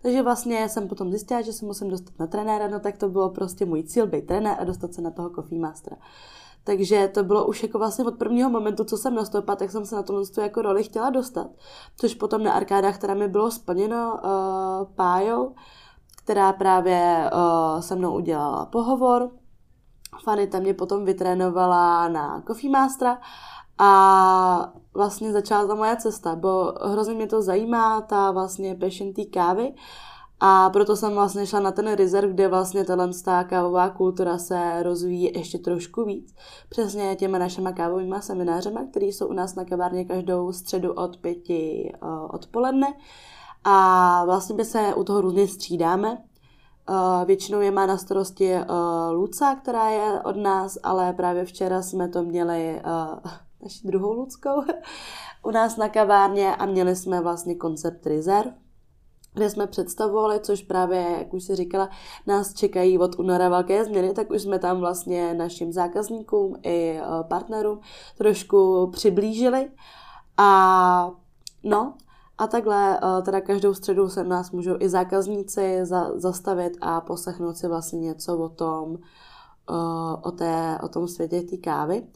Takže 0.02 0.22
vlastně 0.22 0.68
jsem 0.68 0.88
potom 0.88 1.10
zjistila, 1.10 1.42
že 1.42 1.52
se 1.52 1.66
musím 1.66 1.90
dostat 1.90 2.14
na 2.18 2.26
trenéra, 2.26 2.68
no 2.68 2.80
tak 2.80 2.98
to 2.98 3.08
bylo 3.08 3.30
prostě 3.30 3.66
můj 3.66 3.82
cíl 3.82 4.06
být 4.06 4.26
trenér 4.26 4.56
a 4.60 4.64
dostat 4.64 4.94
se 4.94 5.02
na 5.02 5.10
toho 5.10 5.30
Coffee 5.30 5.60
Mastera. 5.60 5.96
Takže 6.70 7.10
to 7.14 7.24
bylo 7.24 7.46
už 7.46 7.62
jako 7.62 7.78
vlastně 7.78 8.04
od 8.04 8.18
prvního 8.18 8.50
momentu, 8.50 8.84
co 8.84 8.96
jsem 8.96 9.14
nastoupila, 9.14 9.56
tak 9.56 9.70
jsem 9.70 9.86
se 9.86 9.96
na 9.96 10.02
tomhle 10.02 10.24
jako 10.42 10.62
roli 10.62 10.82
chtěla 10.82 11.10
dostat. 11.10 11.46
Což 11.96 12.14
potom 12.14 12.42
na 12.44 12.52
arkádách, 12.52 12.98
která 12.98 13.14
mi 13.14 13.28
bylo 13.28 13.50
splněno 13.50 14.20
uh, 14.24 14.94
pájou, 14.94 15.54
která 16.16 16.52
právě 16.52 17.30
uh, 17.32 17.80
se 17.80 17.96
mnou 17.96 18.14
udělala 18.14 18.66
pohovor 18.66 19.30
Fanny 20.24 20.46
tam 20.46 20.62
mě 20.62 20.74
potom 20.74 21.04
vytrénovala 21.04 22.08
na 22.08 22.42
Coffee 22.46 22.70
Mastera 22.70 23.18
a 23.78 24.72
vlastně 24.94 25.32
začala 25.32 25.66
ta 25.66 25.74
moje 25.74 25.96
cesta, 25.96 26.36
bo 26.36 26.74
hrozně 26.84 27.14
mě 27.14 27.26
to 27.26 27.42
zajímá, 27.42 28.00
ta 28.00 28.30
vlastně 28.30 28.74
passion 28.74 29.12
té 29.12 29.24
kávy 29.24 29.74
a 30.42 30.70
proto 30.70 30.96
jsem 30.96 31.14
vlastně 31.14 31.46
šla 31.46 31.60
na 31.60 31.72
ten 31.72 31.92
rezerv, 31.92 32.30
kde 32.30 32.48
vlastně 32.48 32.84
tato 32.84 33.12
kávová 33.48 33.90
kultura 33.90 34.38
se 34.38 34.82
rozvíjí 34.82 35.32
ještě 35.34 35.58
trošku 35.58 36.04
víc. 36.04 36.34
Přesně 36.68 37.16
těma 37.16 37.38
našima 37.38 37.72
kávovými 37.72 38.16
seminářema, 38.20 38.86
které 38.90 39.06
jsou 39.06 39.26
u 39.26 39.32
nás 39.32 39.54
na 39.54 39.64
kavárně 39.64 40.04
každou 40.04 40.52
středu 40.52 40.92
od 40.92 41.16
pěti 41.16 41.92
uh, 42.02 42.28
odpoledne. 42.30 42.86
A 43.64 44.24
vlastně 44.24 44.56
my 44.56 44.64
se 44.64 44.94
u 44.94 45.04
toho 45.04 45.20
různě 45.20 45.48
střídáme. 45.48 46.10
Uh, 46.10 47.24
většinou 47.26 47.60
je 47.60 47.70
má 47.70 47.86
na 47.86 47.96
starosti 47.96 48.54
uh, 48.54 48.62
Luca, 49.12 49.54
která 49.54 49.88
je 49.88 50.22
od 50.22 50.36
nás, 50.36 50.78
ale 50.82 51.12
právě 51.12 51.44
včera 51.44 51.82
jsme 51.82 52.08
to 52.08 52.22
měli 52.22 52.82
naši 53.62 53.86
druhou 53.86 54.12
Luckou 54.12 54.62
u 55.44 55.50
nás 55.50 55.76
na 55.76 55.88
kavárně 55.88 56.56
a 56.56 56.66
měli 56.66 56.96
jsme 56.96 57.20
vlastně 57.20 57.54
koncept 57.54 58.06
rezerv 58.06 58.50
kde 59.34 59.50
jsme 59.50 59.66
představovali, 59.66 60.40
což 60.40 60.62
právě, 60.62 61.16
jak 61.18 61.34
už 61.34 61.44
si 61.44 61.56
říkala, 61.56 61.88
nás 62.26 62.54
čekají 62.54 62.98
od 62.98 63.18
února 63.18 63.48
velké 63.48 63.84
změny, 63.84 64.12
tak 64.14 64.30
už 64.30 64.42
jsme 64.42 64.58
tam 64.58 64.80
vlastně 64.80 65.34
našim 65.34 65.72
zákazníkům 65.72 66.56
i 66.62 66.98
eh, 66.98 67.02
partnerům 67.28 67.80
trošku 68.18 68.86
přiblížili. 68.92 69.70
A 70.36 71.10
no, 71.62 71.94
a 72.38 72.46
takhle 72.46 72.98
eh, 72.98 73.22
teda 73.22 73.40
každou 73.40 73.74
středu 73.74 74.08
se 74.08 74.24
nás 74.24 74.50
můžou 74.50 74.76
i 74.78 74.88
zákazníci 74.88 75.80
za, 75.82 76.10
zastavit 76.14 76.72
a 76.80 77.00
poslechnout 77.00 77.56
si 77.56 77.68
vlastně 77.68 78.00
něco 78.00 78.38
o 78.38 78.48
tom, 78.48 78.96
eh, 79.70 79.74
o, 80.22 80.30
té, 80.30 80.78
o 80.82 80.88
tom 80.88 81.08
světě 81.08 81.42
té 81.42 81.56
kávy. 81.56 82.06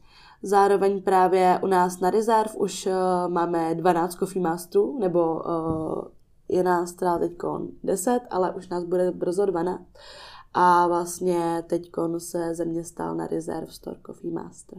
Zároveň 0.42 1.02
právě 1.02 1.58
u 1.62 1.66
nás 1.66 2.00
na 2.00 2.10
Reserve 2.10 2.54
už 2.54 2.88
máme 3.28 3.74
12 3.74 4.14
coffee 4.14 4.42
masterů, 4.42 4.98
nebo 5.00 5.42
je 6.48 6.62
nás 6.62 6.92
teda 6.92 7.18
teď 7.18 7.32
10, 7.84 8.20
ale 8.30 8.54
už 8.54 8.68
nás 8.68 8.84
bude 8.84 9.10
brzo 9.10 9.46
12. 9.46 9.82
A 10.54 10.86
vlastně 10.88 11.64
teď 11.66 11.90
se 12.18 12.54
ze 12.54 12.64
mě 12.64 12.84
stal 12.84 13.14
na 13.14 13.26
Reserve 13.26 13.72
Store 13.72 14.00
Coffee 14.06 14.32
Master. 14.32 14.78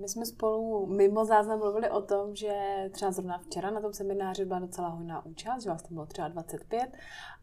My 0.00 0.08
jsme 0.08 0.26
spolu 0.26 0.86
mimo 0.86 1.24
záznam 1.24 1.58
mluvili 1.58 1.90
o 1.90 2.02
tom, 2.02 2.34
že 2.34 2.54
třeba 2.92 3.10
zrovna 3.10 3.38
včera 3.38 3.70
na 3.70 3.80
tom 3.80 3.92
semináři 3.92 4.44
byla 4.44 4.58
docela 4.58 4.88
hojná 4.88 5.26
účast, 5.26 5.62
že 5.62 5.70
vás 5.70 5.82
tam 5.82 5.94
bylo 5.94 6.06
třeba 6.06 6.28
25, 6.28 6.90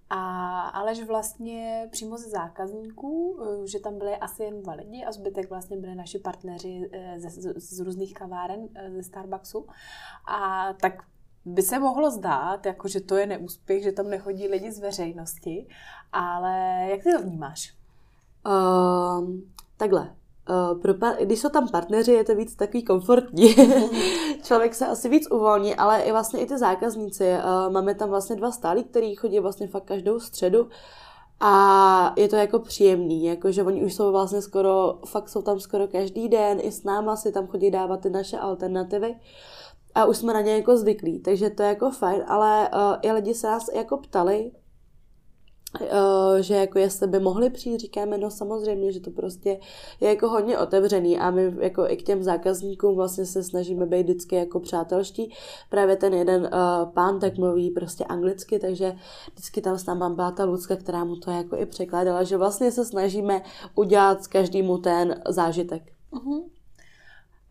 a, 0.10 0.60
ale 0.70 0.96
že 0.96 1.06
vlastně 1.06 1.90
přímo 1.92 2.18
ze 2.18 2.30
zákazníků, 2.30 3.40
eh, 3.42 3.68
že 3.68 3.80
tam 3.80 3.98
byly 3.98 4.16
asi 4.18 4.44
jen 4.44 4.62
dva 4.62 4.74
lidi 4.74 5.06
a 5.06 5.12
zbytek 5.12 5.50
vlastně 5.50 5.78
byli 5.78 5.96
naši 5.96 6.20
partneři 6.20 6.90
eh, 6.92 7.20
z, 7.20 7.30
z, 7.32 7.78
z 7.78 7.80
různých 7.80 8.14
kaváren 8.14 8.68
eh, 8.76 8.92
ze 8.92 9.04
Starbucksu. 9.04 9.68
A 10.28 10.74
tak 10.74 11.04
by 11.46 11.62
se 11.62 11.80
mohlo 11.80 12.12
zdát, 12.12 12.66
jako 12.66 12.88
že 12.88 13.02
to 13.02 13.16
je 13.16 13.28
neúspěch, 13.28 13.84
že 13.84 13.92
tam 13.92 14.10
nechodí 14.10 14.48
lidi 14.48 14.72
z 14.72 14.80
veřejnosti, 14.80 15.68
ale 16.14 16.88
jak 16.90 17.04
ty 17.04 17.12
to 17.12 17.22
vnímáš? 17.24 17.74
Uh, 18.48 19.30
takhle. 19.78 20.16
Uh, 20.50 20.82
pro 20.82 20.94
par- 20.94 21.16
když 21.22 21.40
jsou 21.40 21.50
tam 21.50 21.70
partneři, 21.70 22.12
je 22.12 22.24
to 22.24 22.36
víc 22.36 22.56
takový 22.56 22.84
komfortní. 22.84 23.56
Člověk 24.44 24.76
se 24.76 24.88
asi 24.88 25.10
víc 25.10 25.32
uvolní, 25.32 25.76
ale 25.76 26.02
i 26.02 26.12
vlastně 26.12 26.40
i 26.40 26.46
ty 26.46 26.58
zákazníci. 26.58 27.32
Uh, 27.32 27.74
máme 27.74 27.96
tam 27.96 28.10
vlastně 28.10 28.36
dva 28.36 28.52
stálí, 28.52 28.84
který 28.84 29.16
chodí 29.16 29.40
vlastně 29.40 29.68
fakt 29.68 29.86
každou 29.86 30.20
středu. 30.20 30.70
A 31.40 32.14
je 32.18 32.28
to 32.28 32.36
jako 32.36 32.60
příjemný, 32.60 33.26
jako 33.26 33.52
že 33.52 33.64
oni 33.64 33.86
už 33.86 33.94
jsou 33.94 34.12
vlastně 34.12 34.42
skoro, 34.42 35.00
fakt 35.06 35.30
jsou 35.30 35.42
tam 35.42 35.60
skoro 35.60 35.88
každý 35.88 36.30
den, 36.30 36.60
i 36.62 36.72
s 36.72 36.84
náma 36.84 37.16
si 37.16 37.32
tam 37.32 37.48
chodí 37.48 37.72
dávat 37.72 38.02
ty 38.02 38.10
naše 38.10 38.38
alternativy. 38.38 39.10
Uh, 39.10 39.18
a 39.96 40.06
už 40.06 40.18
jsme 40.18 40.34
na 40.34 40.42
ně 40.42 40.56
jako 40.56 40.78
zvyklí, 40.78 41.20
takže 41.20 41.50
to 41.50 41.64
je 41.64 41.70
jako 41.70 41.92
fajn, 41.92 42.24
ale 42.28 42.70
uh, 42.74 42.96
i 43.02 43.12
lidi 43.12 43.34
se 43.34 43.48
nás 43.48 43.70
jako 43.74 43.98
ptali, 43.98 44.52
uh, 45.82 46.38
že 46.40 46.56
jako 46.56 46.80
jestli 46.80 47.08
by 47.08 47.20
mohli 47.20 47.50
přijít, 47.50 47.80
říkáme, 47.80 48.18
no 48.18 48.32
samozřejmě, 48.32 48.92
že 48.92 49.00
to 49.00 49.12
prostě 49.12 49.60
je 50.00 50.10
jako 50.10 50.30
hodně 50.30 50.60
otevřený 50.60 51.20
a 51.20 51.32
my 51.32 51.54
jako 51.60 51.90
i 51.90 51.98
k 51.98 52.04
těm 52.04 52.24
zákazníkům 52.24 52.96
vlastně 52.96 53.26
se 53.26 53.44
snažíme 53.44 53.86
být 53.86 54.04
vždycky 54.04 54.36
jako 54.36 54.60
přátelští. 54.60 55.34
Právě 55.70 55.96
ten 55.96 56.14
jeden 56.14 56.42
uh, 56.42 56.92
pán 56.94 57.20
tak 57.20 57.38
mluví 57.38 57.70
prostě 57.72 58.04
anglicky, 58.04 58.60
takže 58.60 58.96
vždycky 59.34 59.62
tam 59.62 59.78
s 59.78 59.86
náma 59.86 60.10
byla 60.10 60.32
ta 60.32 60.46
Lucka, 60.46 60.76
která 60.76 61.04
mu 61.04 61.16
to 61.16 61.32
jako 61.32 61.58
i 61.58 61.66
překládala, 61.66 62.24
že 62.24 62.38
vlastně 62.38 62.72
se 62.72 62.86
snažíme 62.86 63.42
udělat 63.76 64.28
každému 64.28 64.78
ten 64.78 65.22
zážitek. 65.30 65.84
Uh-huh. 66.14 66.55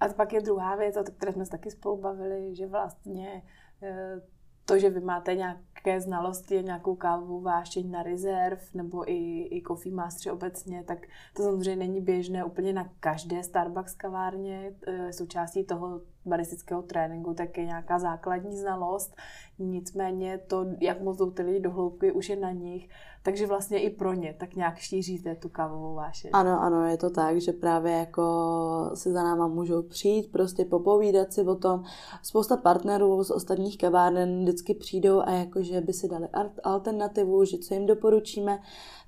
A 0.04 0.12
pak 0.12 0.32
je 0.32 0.40
druhá 0.40 0.76
věc, 0.76 0.96
o 0.96 1.04
které 1.04 1.32
jsme 1.32 1.44
se 1.44 1.50
taky 1.50 1.70
spolu 1.70 1.96
bavili, 1.96 2.54
že 2.54 2.66
vlastně 2.66 3.42
eh, 3.82 4.20
to, 4.64 4.78
že 4.78 4.90
vy 4.90 5.00
máte 5.00 5.34
nějaké 5.34 6.00
znalosti, 6.00 6.62
nějakou 6.62 6.96
kávu 6.96 7.40
vášeň 7.40 7.90
na 7.90 8.02
rezerv 8.02 8.60
nebo 8.74 9.10
i, 9.10 9.48
i 9.58 9.62
coffee 9.66 9.94
mastery 9.94 10.32
obecně, 10.32 10.84
tak 10.84 10.98
to 11.36 11.42
samozřejmě 11.42 11.76
není 11.76 12.00
běžné 12.00 12.44
úplně 12.44 12.72
na 12.72 12.88
každé 13.00 13.42
Starbucks 13.42 13.94
kavárně. 13.94 14.72
Eh, 14.86 15.12
součástí 15.12 15.64
toho 15.64 16.00
baristického 16.26 16.82
tréninku 16.82 17.34
tak 17.34 17.58
je 17.58 17.64
nějaká 17.64 17.98
základní 17.98 18.56
znalost. 18.56 19.16
Nicméně 19.58 20.38
to, 20.38 20.66
jak 20.80 21.00
moc 21.00 21.18
jdou 21.18 21.30
ty 21.30 21.42
lidi 21.42 21.60
do 21.60 21.70
hloubky, 21.70 22.12
už 22.12 22.28
je 22.28 22.36
na 22.36 22.50
nich 22.50 22.88
takže 23.24 23.46
vlastně 23.46 23.78
i 23.78 23.90
pro 23.90 24.12
ně 24.12 24.34
tak 24.38 24.54
nějak 24.54 24.78
šíříte 24.78 25.34
tu 25.34 25.48
kávovou 25.48 25.94
vášeň. 25.94 26.30
Ano, 26.32 26.62
ano, 26.62 26.86
je 26.86 26.96
to 26.96 27.10
tak, 27.10 27.40
že 27.40 27.52
právě 27.52 27.92
jako 27.92 28.22
si 28.94 29.12
za 29.12 29.22
náma 29.22 29.48
můžou 29.48 29.82
přijít, 29.82 30.32
prostě 30.32 30.64
popovídat 30.64 31.32
si 31.32 31.42
o 31.42 31.54
tom. 31.54 31.82
Spousta 32.22 32.56
partnerů 32.56 33.24
z 33.24 33.30
ostatních 33.30 33.78
kaváren 33.78 34.42
vždycky 34.42 34.74
přijdou 34.74 35.20
a 35.20 35.30
jakože 35.30 35.80
by 35.80 35.92
si 35.92 36.08
dali 36.08 36.28
alternativu, 36.62 37.44
že 37.44 37.58
co 37.58 37.74
jim 37.74 37.86
doporučíme. 37.86 38.58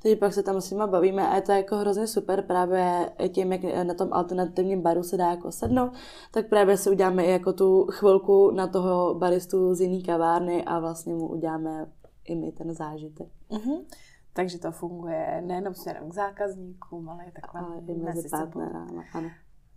Takže 0.02 0.16
pak 0.16 0.32
se 0.32 0.42
tam 0.42 0.60
s 0.60 0.70
nimi 0.70 0.82
bavíme 0.86 1.28
a 1.28 1.34
je 1.34 1.42
to 1.42 1.52
jako 1.52 1.76
hrozně 1.76 2.06
super 2.06 2.42
právě 2.42 3.10
tím, 3.28 3.52
jak 3.52 3.86
na 3.86 3.94
tom 3.94 4.08
alternativním 4.12 4.82
baru 4.82 5.02
se 5.02 5.16
dá 5.16 5.30
jako 5.30 5.52
sednout, 5.52 5.92
tak 6.30 6.48
právě 6.48 6.76
si 6.76 6.90
uděláme 7.06 7.24
i 7.24 7.30
jako 7.30 7.52
tu 7.52 7.86
chvilku 7.86 8.50
na 8.50 8.66
toho 8.66 9.14
baristu 9.14 9.74
z 9.74 9.80
jiný 9.80 10.02
kavárny 10.02 10.64
a 10.64 10.78
vlastně 10.78 11.14
mu 11.14 11.28
uděláme 11.28 11.92
i 12.24 12.34
my 12.34 12.52
ten 12.52 12.74
zážitek. 12.74 13.28
Uh-huh. 13.50 13.84
Takže 14.32 14.58
to 14.58 14.72
funguje 14.72 15.42
nejenom 15.46 15.74
směrem 15.74 16.10
k 16.10 16.14
zákazníkům, 16.14 17.08
ale 17.08 17.24
i 17.24 17.32
takhle 17.32 17.60
ale 17.60 17.78
i 17.88 17.94
mezi 17.94 18.28
partnerama, 18.28 19.04
ano. 19.14 19.30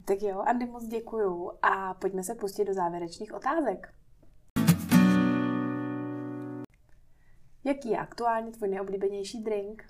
Tak 0.05 0.21
jo, 0.21 0.39
Andy, 0.39 0.65
moc 0.65 0.85
děkuju 0.87 1.51
a 1.61 1.93
pojďme 1.93 2.23
se 2.23 2.35
pustit 2.35 2.65
do 2.65 2.73
závěrečných 2.73 3.33
otázek. 3.33 3.87
Jaký 7.63 7.89
je 7.89 7.97
aktuálně 7.97 8.51
tvůj 8.51 8.69
nejoblíbenější 8.69 9.43
drink? 9.43 9.83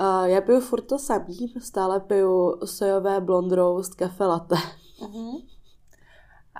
Uh, 0.00 0.24
já 0.24 0.40
piju 0.40 0.60
furt 0.60 0.82
to 0.82 0.98
samý, 0.98 1.54
stále 1.58 2.00
piju 2.00 2.56
sojové 2.64 3.20
blond 3.20 3.52
roast 3.52 3.94
kafe 3.94 4.24
latte. 4.24 4.56
Uh-huh. 5.00 5.55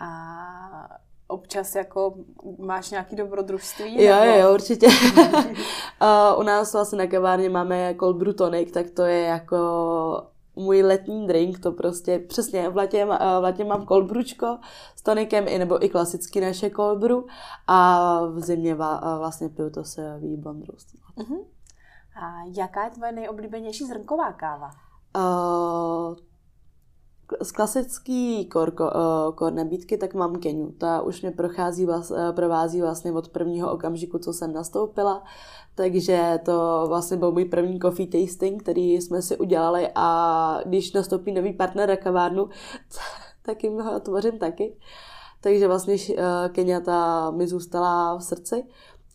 A 0.00 0.98
občas 1.28 1.74
jako 1.74 2.14
máš 2.58 2.90
nějaký 2.90 3.16
dobrodružství? 3.16 4.04
Jo, 4.04 4.20
nebo... 4.20 4.38
jo, 4.38 4.54
určitě. 4.54 4.86
u 6.38 6.42
nás 6.42 6.72
vlastně 6.72 6.98
na 6.98 7.06
kavárně 7.06 7.50
máme 7.50 7.94
cold 8.00 8.16
brew 8.16 8.34
tonic, 8.34 8.72
tak 8.72 8.90
to 8.90 9.02
je 9.02 9.20
jako 9.20 9.56
můj 10.56 10.82
letní 10.82 11.26
drink, 11.26 11.58
to 11.58 11.72
prostě 11.72 12.18
přesně 12.18 12.68
v 12.68 12.76
letě, 12.76 13.04
v 13.04 13.40
letě 13.40 13.64
mám 13.64 13.86
cold 13.86 14.06
brewčko 14.06 14.58
s 14.96 15.02
tonikem, 15.02 15.44
i, 15.48 15.58
nebo 15.58 15.84
i 15.84 15.88
klasický 15.88 16.40
naše 16.40 16.70
cold 16.70 16.98
brew 16.98 17.18
a 17.66 18.20
v 18.26 18.40
zimě 18.40 18.74
vlastně 19.18 19.48
piju 19.48 19.70
to 19.70 19.84
se 19.84 20.20
blond 20.36 20.68
roast. 20.68 20.88
Uh-huh. 21.16 21.44
A 22.22 22.32
jaká 22.56 22.84
je 22.84 22.90
tvoje 22.90 23.12
nejoblíbenější 23.12 23.84
zrnková 23.84 24.32
káva? 24.32 24.70
Uh, 25.16 26.16
z 27.42 27.52
klasický 27.52 28.46
kor, 28.46 28.72
uh, 28.80 29.34
kor 29.34 29.52
nabídky 29.52 29.98
tak 29.98 30.14
mám 30.14 30.36
Keniu. 30.36 30.70
Ta 30.78 31.00
už 31.00 31.22
mě 31.22 31.30
prochází, 31.30 31.86
uh, 31.86 32.16
provází 32.34 32.80
vlastně 32.80 33.12
od 33.12 33.28
prvního 33.28 33.72
okamžiku, 33.72 34.18
co 34.18 34.32
jsem 34.32 34.52
nastoupila. 34.52 35.24
Takže 35.74 36.38
to 36.44 36.84
vlastně 36.88 37.16
byl 37.16 37.32
můj 37.32 37.44
první 37.44 37.80
coffee 37.80 38.06
tasting, 38.06 38.62
který 38.62 38.92
jsme 38.92 39.22
si 39.22 39.36
udělali 39.36 39.88
a 39.94 40.60
když 40.64 40.92
nastoupí 40.92 41.32
nový 41.32 41.52
partner 41.52 41.88
na 41.88 41.96
kavárnu, 41.96 42.48
tak 43.42 43.64
jim 43.64 43.80
ho 43.80 44.00
tvořím 44.00 44.38
taky. 44.38 44.76
Takže 45.40 45.68
vlastně 45.68 45.94
uh, 45.94 46.16
Kenia 46.52 46.80
ta 46.80 47.30
mi 47.30 47.46
zůstala 47.46 48.16
v 48.16 48.20
srdci. 48.20 48.64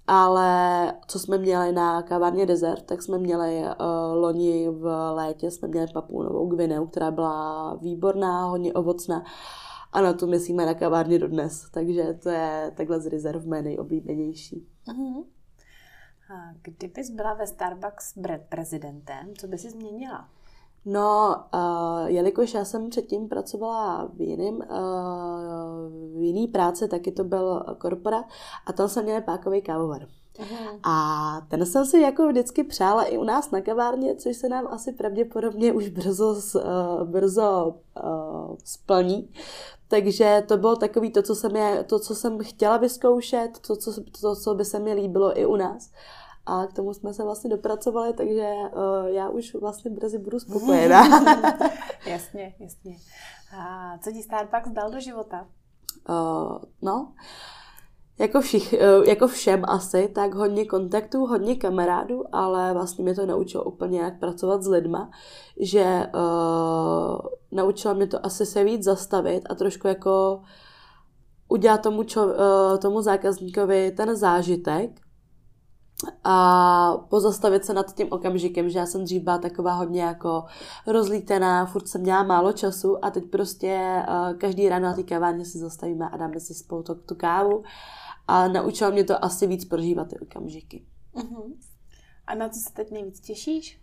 Ale 0.08 0.94
co 1.08 1.20
jsme 1.20 1.38
měli 1.38 1.72
na 1.72 2.02
kavárně 2.02 2.46
Desert, 2.46 2.84
tak 2.86 3.02
jsme 3.02 3.18
měli 3.18 3.62
uh, 3.62 3.66
loni 4.14 4.70
v 4.70 5.12
létě, 5.14 5.52
jsme 5.52 5.68
měli 5.68 5.88
papůnovou 5.94 6.48
gvineu, 6.48 6.88
která 6.88 7.12
byla 7.12 7.76
výborná, 7.76 8.46
hodně 8.46 8.74
ovocná. 8.74 9.24
A 9.92 10.02
na 10.02 10.14
tu 10.14 10.28
myslíme 10.28 10.66
na 10.66 10.74
kavárně 10.74 11.20
dodnes. 11.20 11.70
Takže 11.72 12.20
to 12.24 12.30
je 12.30 12.72
takhle 12.76 13.02
z 13.02 13.06
rezerv 13.06 13.46
mé 13.46 13.62
nejoblíbenější. 13.62 14.68
Uh-huh. 14.88 15.24
A 16.34 16.54
kdybys 16.62 17.10
byla 17.10 17.34
ve 17.34 17.48
Starbucks 17.48 18.14
prezidentem, 18.50 19.36
co 19.38 19.48
by 19.48 19.58
si 19.58 19.70
změnila? 19.70 20.30
No, 20.86 21.36
uh, 21.54 22.06
jelikož 22.06 22.54
já 22.54 22.66
jsem 22.66 22.90
předtím 22.90 23.30
pracovala 23.30 24.10
v 24.14 24.22
jiným, 24.22 24.56
uh, 24.56 24.62
v 26.18 26.22
jiný 26.22 26.48
práci, 26.48 26.88
taky 26.88 27.12
to 27.12 27.24
byl 27.24 27.64
korpora 27.78 28.24
a 28.66 28.74
tam 28.74 28.90
jsem 28.90 29.04
měla 29.04 29.22
pákový 29.22 29.62
kávovar. 29.62 30.08
Uhum. 30.40 30.80
A 30.84 31.42
ten 31.50 31.66
jsem 31.66 31.86
si 31.86 32.00
jako 32.00 32.28
vždycky 32.28 32.64
přála 32.64 33.04
i 33.04 33.18
u 33.18 33.24
nás 33.24 33.52
na 33.52 33.62
kavárně, 33.62 34.16
což 34.16 34.38
se 34.38 34.50
nám 34.50 34.68
asi 34.68 34.94
pravděpodobně 34.94 35.74
už 35.74 35.90
brzo, 35.90 36.36
uh, 36.56 36.62
brzo 37.04 37.76
uh, 38.04 38.56
splní. 38.64 39.30
Takže 39.88 40.44
to 40.48 40.58
bylo 40.58 40.76
takový 40.76 41.12
to, 41.12 41.22
co 41.22 41.36
jsem, 41.36 41.56
je, 41.56 41.84
to, 41.84 42.00
co 42.00 42.16
jsem 42.16 42.40
chtěla 42.40 42.78
vyzkoušet, 42.78 43.60
to 43.68 43.76
co, 43.76 43.94
to, 44.22 44.36
co 44.36 44.56
by 44.56 44.66
se 44.66 44.80
mi 44.80 44.94
líbilo 44.94 45.40
i 45.40 45.46
u 45.46 45.56
nás. 45.56 45.92
A 46.46 46.66
k 46.68 46.74
tomu 46.74 46.94
jsme 46.94 47.14
se 47.14 47.24
vlastně 47.24 47.50
dopracovali, 47.50 48.14
takže 48.14 48.50
uh, 48.76 49.08
já 49.08 49.30
už 49.30 49.56
vlastně 49.56 49.92
brzy 49.92 50.18
budu 50.18 50.40
spokojená. 50.40 51.04
jasně, 52.06 52.56
jasně. 52.60 52.98
A 53.58 53.98
co 53.98 54.12
ti 54.12 54.24
Starbucks 54.24 54.70
dal 54.72 54.92
do 54.92 55.00
života? 55.00 55.48
Uh, 56.10 56.58
no, 56.82 57.14
jako, 58.20 58.42
všich, 58.42 58.74
uh, 58.74 59.06
jako 59.06 59.28
všem 59.28 59.64
asi, 59.68 60.08
tak 60.16 60.34
hodně 60.34 60.66
kontaktů, 60.66 61.26
hodně 61.26 61.56
kamarádů, 61.56 62.24
ale 62.32 62.74
vlastně 62.74 63.04
mě 63.04 63.16
to 63.16 63.26
naučilo 63.26 63.64
úplně 63.64 64.00
jak 64.02 64.20
pracovat 64.20 64.64
s 64.64 64.68
lidma, 64.68 65.12
že 65.60 66.08
uh, 66.16 67.20
naučila 67.52 67.94
mě 67.94 68.08
to 68.08 68.26
asi 68.26 68.46
se 68.46 68.64
víc 68.64 68.84
zastavit 68.84 69.44
a 69.50 69.56
trošku 69.56 69.88
jako 69.88 70.42
udělat 71.48 71.82
tomu, 71.82 72.04
čo, 72.04 72.26
uh, 72.26 72.34
tomu 72.82 73.02
zákazníkovi 73.02 73.92
ten 73.92 74.16
zážitek, 74.16 75.01
a 76.24 76.98
pozastavit 77.10 77.66
se 77.66 77.74
nad 77.74 77.96
tím 77.96 78.08
okamžikem, 78.12 78.70
že 78.70 78.80
já 78.80 78.86
jsem 78.86 79.04
dřív 79.04 79.24
byla 79.24 79.38
taková 79.38 79.74
hodně 79.74 80.02
jako 80.02 80.44
rozlítená, 80.88 81.66
furt 81.66 81.88
jsem 81.88 82.02
měla 82.02 82.24
málo 82.24 82.52
času 82.52 83.06
a 83.06 83.12
teď 83.12 83.26
prostě 83.26 84.04
uh, 84.08 84.38
každý 84.38 84.70
ráno 84.70 84.86
na 84.86 84.94
té 84.94 85.04
kavárně 85.04 85.46
si 85.46 85.58
zastavíme 85.58 86.10
a 86.10 86.18
dáme 86.18 86.40
si 86.40 86.54
spolu 86.54 86.84
to, 86.84 86.96
tu 86.96 87.16
kávu 87.16 87.64
a 88.28 88.48
naučila 88.48 88.90
mě 88.90 89.04
to 89.04 89.26
asi 89.26 89.48
víc 89.48 89.66
prožívat 89.66 90.08
ty 90.08 90.20
okamžiky. 90.20 90.86
Uh-huh. 91.16 91.54
A 92.28 92.36
na 92.36 92.50
co 92.50 92.60
se 92.60 92.74
teď 92.74 92.92
nejvíc 92.92 93.20
těšíš? 93.20 93.82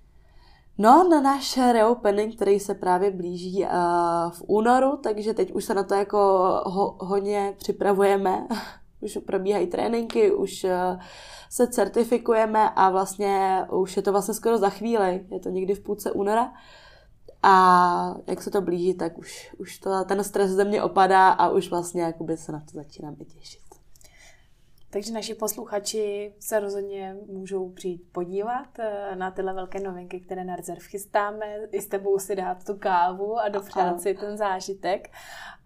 No, 0.79 1.09
na 1.09 1.21
náš 1.21 1.57
reopening, 1.57 2.37
který 2.37 2.61
se 2.61 2.75
právě 2.75 3.11
blíží 3.11 3.63
uh, 3.63 3.69
v 4.31 4.43
únoru, 4.47 4.97
takže 4.97 5.35
teď 5.35 5.53
už 5.53 5.65
se 5.65 5.75
na 5.75 5.83
to 5.83 5.95
jako 5.95 6.19
ho, 6.67 6.97
hodně 7.01 7.55
připravujeme. 7.59 8.49
už 9.01 9.19
probíhají 9.27 9.67
tréninky, 9.67 10.33
už 10.33 10.65
uh, 10.65 10.71
se 11.51 11.67
certifikujeme 11.67 12.71
a 12.71 12.91
vlastně 12.91 13.65
už 13.71 13.97
je 13.97 14.03
to 14.03 14.13
vlastně 14.13 14.35
skoro 14.35 14.59
za 14.59 14.71
chvíli, 14.71 15.27
je 15.31 15.41
to 15.41 15.49
někdy 15.49 15.75
v 15.75 15.81
půlce 15.81 16.13
února. 16.13 16.53
A 17.43 18.15
jak 18.27 18.43
se 18.43 18.51
to 18.51 18.61
blíží, 18.61 18.95
tak 18.95 19.19
už, 19.19 19.55
už 19.59 19.79
to, 19.79 20.05
ten 20.05 20.25
stres 20.25 20.51
ze 20.51 20.65
mě 20.65 20.83
opadá 20.83 21.29
a 21.29 21.49
už 21.49 21.71
vlastně 21.71 22.03
jakoby 22.03 22.37
se 22.37 22.53
na 22.53 22.61
to 22.61 22.71
začínám 22.75 23.17
i 23.21 23.25
těšit. 23.25 23.68
Takže 24.91 25.13
naši 25.13 25.35
posluchači 25.35 26.35
se 26.39 26.61
rozhodně 26.61 27.17
můžou 27.27 27.71
přijít 27.71 28.03
podívat 28.13 28.79
eh, 28.79 29.17
na 29.17 29.31
tyhle 29.31 29.55
velké 29.55 29.81
novinky, 29.81 30.21
které 30.21 30.45
na 30.45 30.57
rezerv 30.57 30.83
chystáme, 30.83 31.57
i 31.71 31.81
s 31.81 31.87
tebou 31.87 32.19
si 32.19 32.37
dát 32.37 32.65
tu 32.65 32.75
kávu 32.75 33.39
a 33.39 33.49
dopřát 33.49 34.01
si 34.01 34.15
ten 34.15 34.37
zážitek. 34.37 35.11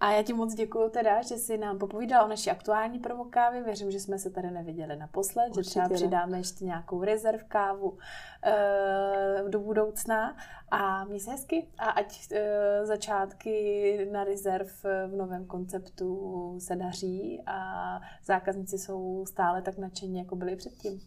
A 0.01 0.13
já 0.13 0.23
ti 0.23 0.33
moc 0.33 0.55
děkuji 0.55 0.89
teda, 0.89 1.23
že 1.23 1.35
jsi 1.35 1.59
nám 1.59 1.79
popovídala 1.79 2.25
o 2.25 2.29
naší 2.29 2.51
aktuální 2.51 2.99
promokávě. 2.99 3.63
Věřím, 3.63 3.91
že 3.91 4.01
jsme 4.01 4.19
se 4.19 4.31
tady 4.31 4.51
neviděli 4.51 4.97
naposled, 4.97 5.49
Určitě 5.49 5.63
že 5.63 5.71
třeba 5.71 5.89
přidáme 5.89 6.39
ještě 6.39 6.65
nějakou 6.65 7.05
rezerv 7.05 7.45
kávu 7.49 7.89
uh, 7.91 9.51
do 9.51 9.61
budoucna. 9.61 10.37
A 10.71 11.05
měj 11.05 11.21
se 11.21 11.31
hezky 11.31 11.69
a 11.79 11.91
ať 11.91 12.29
uh, 12.33 12.39
začátky 12.87 14.09
na 14.13 14.25
rezerv 14.25 14.69
v 15.07 15.17
novém 15.17 15.47
konceptu 15.47 16.57
se 16.59 16.77
daří 16.77 17.43
a 17.47 18.01
zákazníci 18.25 18.79
jsou 18.79 19.12
stále 19.27 19.63
tak 19.63 19.79
nadšení, 19.79 20.19
jako 20.19 20.37
byli 20.37 20.57
předtím. 20.57 21.01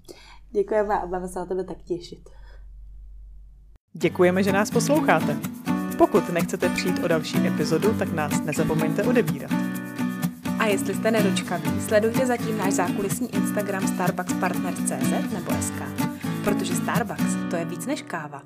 Děkujeme 0.52 1.00
a 1.00 1.06
budeme 1.06 1.28
se 1.28 1.40
na 1.40 1.46
tebe 1.46 1.64
tak 1.64 1.78
těšit. 1.84 2.30
Děkujeme, 3.94 4.44
že 4.44 4.52
nás 4.52 4.72
posloucháte. 4.72 5.38
Pokud 5.98 6.30
nechcete 6.30 6.70
přijít 6.70 7.04
o 7.04 7.08
další 7.08 7.48
epizodu, 7.48 7.98
tak 7.98 8.14
nás 8.14 8.42
nezapomeňte 8.42 9.04
odebírat. 9.04 9.52
A 10.60 10.66
jestli 10.66 10.94
jste 10.94 11.12
nedočkaví, 11.12 11.82
sledujte 11.82 12.26
zatím 12.26 12.58
náš 12.58 12.74
zákulisní 12.74 13.36
Instagram 13.36 13.88
starbuckspartners.cz 13.88 15.34
nebo 15.34 15.52
SK, 15.62 15.82
protože 16.44 16.76
Starbucks 16.76 17.36
to 17.50 17.56
je 17.56 17.66
víc 17.66 17.86
než 17.86 18.02
káva. 18.02 18.42